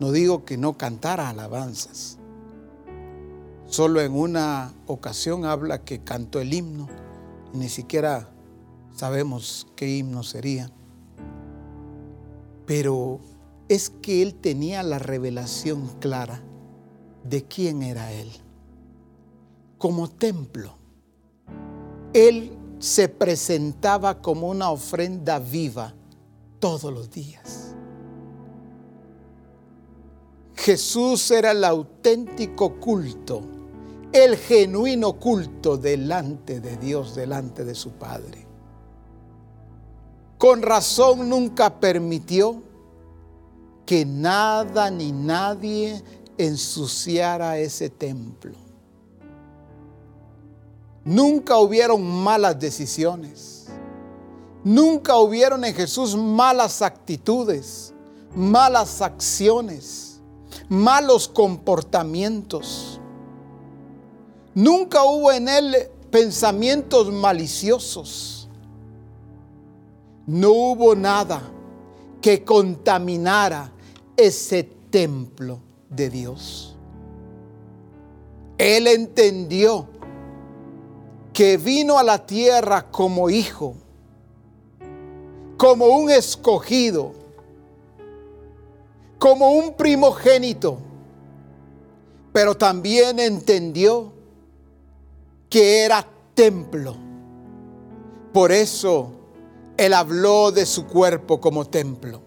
[0.00, 2.18] No digo que no cantara alabanzas.
[3.66, 6.88] Solo en una ocasión habla que cantó el himno.
[7.54, 8.28] Ni siquiera
[8.94, 10.70] sabemos qué himno sería.
[12.66, 13.20] Pero
[13.68, 16.42] es que él tenía la revelación clara
[17.24, 18.30] de quién era Él.
[19.78, 20.76] Como templo,
[22.12, 25.94] Él se presentaba como una ofrenda viva
[26.60, 27.74] todos los días.
[30.54, 33.42] Jesús era el auténtico culto,
[34.12, 38.46] el genuino culto delante de Dios, delante de su Padre.
[40.38, 42.62] Con razón nunca permitió
[43.84, 46.02] que nada ni nadie
[46.38, 48.52] ensuciara ese templo.
[51.04, 53.66] Nunca hubieron malas decisiones.
[54.64, 57.92] Nunca hubieron en Jesús malas actitudes,
[58.34, 60.20] malas acciones,
[60.68, 62.98] malos comportamientos.
[64.54, 65.76] Nunca hubo en él
[66.10, 68.48] pensamientos maliciosos.
[70.26, 71.42] No hubo nada
[72.22, 73.70] que contaminara
[74.16, 75.58] ese templo
[75.94, 76.76] de Dios.
[78.58, 79.88] Él entendió
[81.32, 83.74] que vino a la tierra como hijo,
[85.56, 87.12] como un escogido,
[89.18, 90.78] como un primogénito,
[92.32, 94.12] pero también entendió
[95.48, 96.96] que era templo.
[98.32, 99.12] Por eso
[99.76, 102.23] Él habló de su cuerpo como templo.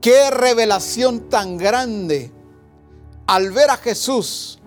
[0.00, 2.32] Qué revelación tan grande
[3.26, 4.60] al ver a Jesús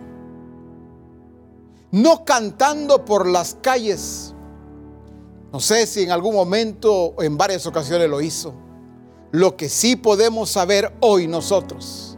[1.93, 4.34] no cantando por las calles.
[5.51, 8.55] No sé si en algún momento o en varias ocasiones lo hizo.
[9.31, 12.17] Lo que sí podemos saber hoy nosotros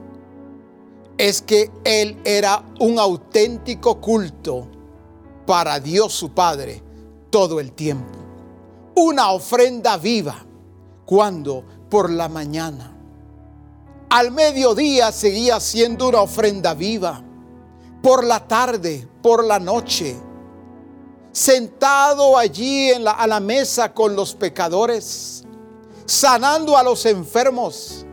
[1.18, 4.66] es que Él era un auténtico culto
[5.46, 6.82] para Dios su Padre
[7.30, 8.18] todo el tiempo.
[8.96, 10.46] Una ofrenda viva
[11.06, 12.95] cuando por la mañana
[14.10, 17.24] al mediodía seguía siendo una ofrenda viva.
[18.02, 20.16] Por la tarde, por la noche,
[21.32, 25.44] sentado allí a la mesa con los pecadores,
[26.06, 28.06] sanando a los enfermos,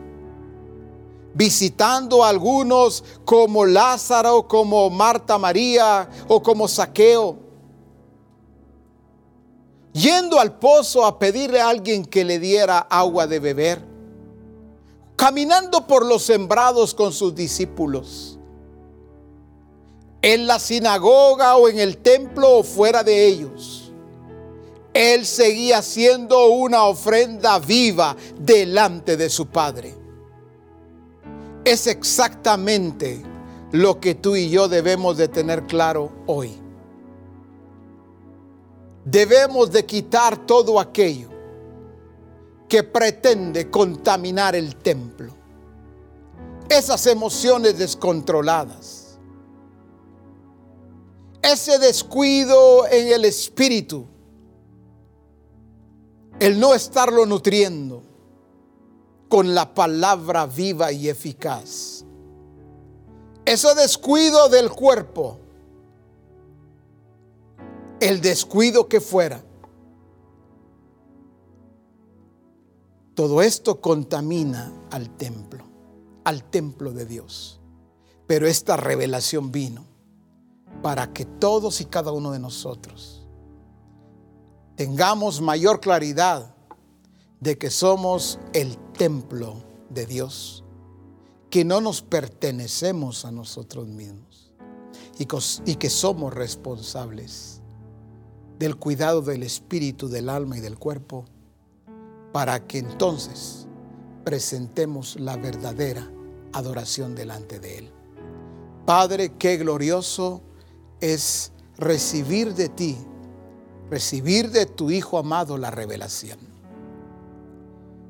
[1.35, 7.37] visitando a algunos como Lázaro, como Marta María o como Saqueo,
[9.93, 13.92] yendo al pozo a pedirle a alguien que le diera agua de beber
[15.23, 18.37] caminando por los sembrados con sus discípulos,
[20.21, 23.93] en la sinagoga o en el templo o fuera de ellos.
[24.93, 29.95] Él seguía siendo una ofrenda viva delante de su Padre.
[31.63, 33.23] Es exactamente
[33.71, 36.51] lo que tú y yo debemos de tener claro hoy.
[39.05, 41.32] Debemos de quitar todo aquello
[42.73, 45.31] que pretende contaminar el templo.
[46.67, 49.19] Esas emociones descontroladas.
[51.43, 54.07] Ese descuido en el espíritu.
[56.39, 58.01] El no estarlo nutriendo
[59.29, 62.03] con la palabra viva y eficaz.
[63.45, 65.37] Ese descuido del cuerpo.
[67.99, 69.43] El descuido que fuera
[73.15, 75.63] Todo esto contamina al templo,
[76.23, 77.59] al templo de Dios.
[78.25, 79.85] Pero esta revelación vino
[80.81, 83.27] para que todos y cada uno de nosotros
[84.75, 86.55] tengamos mayor claridad
[87.39, 90.63] de que somos el templo de Dios,
[91.51, 94.51] que no nos pertenecemos a nosotros mismos
[95.17, 97.61] y que somos responsables
[98.57, 101.25] del cuidado del espíritu, del alma y del cuerpo
[102.33, 103.67] para que entonces
[104.25, 106.11] presentemos la verdadera
[106.51, 107.91] adoración delante de Él.
[108.85, 110.41] Padre, qué glorioso
[110.99, 112.97] es recibir de ti,
[113.89, 116.39] recibir de tu Hijo amado la revelación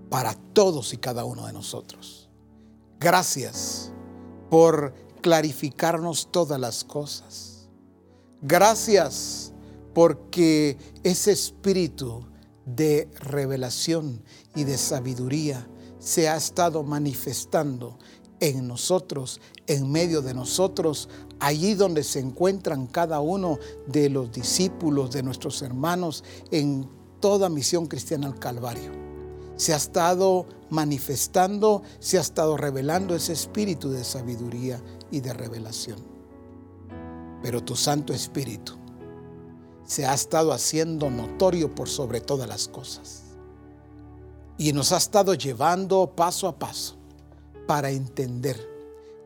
[0.09, 2.29] para todos y cada uno de nosotros.
[2.99, 3.91] Gracias
[4.49, 7.67] por clarificarnos todas las cosas.
[8.41, 9.51] Gracias
[9.93, 12.25] porque ese espíritu
[12.65, 14.21] de revelación
[14.55, 15.67] y de sabiduría
[15.99, 17.97] se ha estado manifestando
[18.39, 21.07] en nosotros, en medio de nosotros,
[21.39, 23.57] allí donde se encuentran cada uno
[23.87, 26.89] de los discípulos, de nuestros hermanos, en
[27.21, 28.91] toda misión cristiana al Calvario.
[29.55, 35.99] Se ha estado manifestando, se ha estado revelando ese espíritu de sabiduría y de revelación.
[37.41, 38.82] Pero tu Santo Espíritu
[39.85, 43.23] se ha estado haciendo notorio por sobre todas las cosas.
[44.57, 46.95] Y nos ha estado llevando paso a paso
[47.67, 48.73] para entender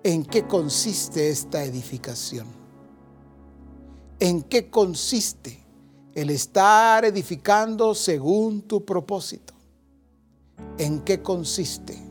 [0.04, 2.48] en qué consiste esta edificación.
[4.20, 5.64] En qué consiste
[6.16, 9.54] el estar edificando según tu propósito.
[10.78, 12.02] En qué consiste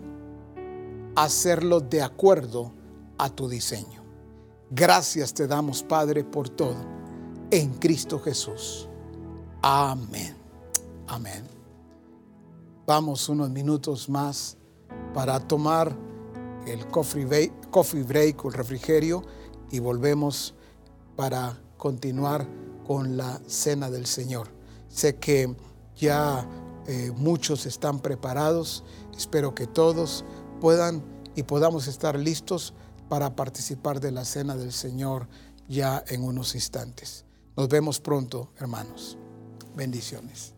[1.17, 2.73] hacerlo de acuerdo
[3.19, 4.05] a tu diseño.
[4.71, 6.96] Gracias te damos, Padre, por todo.
[7.51, 8.89] En Cristo Jesús.
[9.63, 10.37] Amén.
[11.07, 11.45] Amén.
[12.87, 14.57] Vamos unos minutos más
[15.15, 15.97] para tomar
[16.67, 19.23] el coffee break, o el refrigerio
[19.71, 20.55] y volvemos
[21.15, 22.49] para continuar
[22.87, 24.49] con la cena del Señor.
[24.89, 25.55] Sé que
[25.95, 26.49] ya
[26.87, 28.83] eh, muchos están preparados.
[29.17, 30.25] Espero que todos
[30.61, 31.05] puedan
[31.35, 32.75] y podamos estar listos
[33.09, 35.29] para participar de la cena del Señor
[35.69, 37.26] ya en unos instantes.
[37.57, 39.17] Nos vemos pronto, hermanos.
[39.75, 40.56] Bendiciones.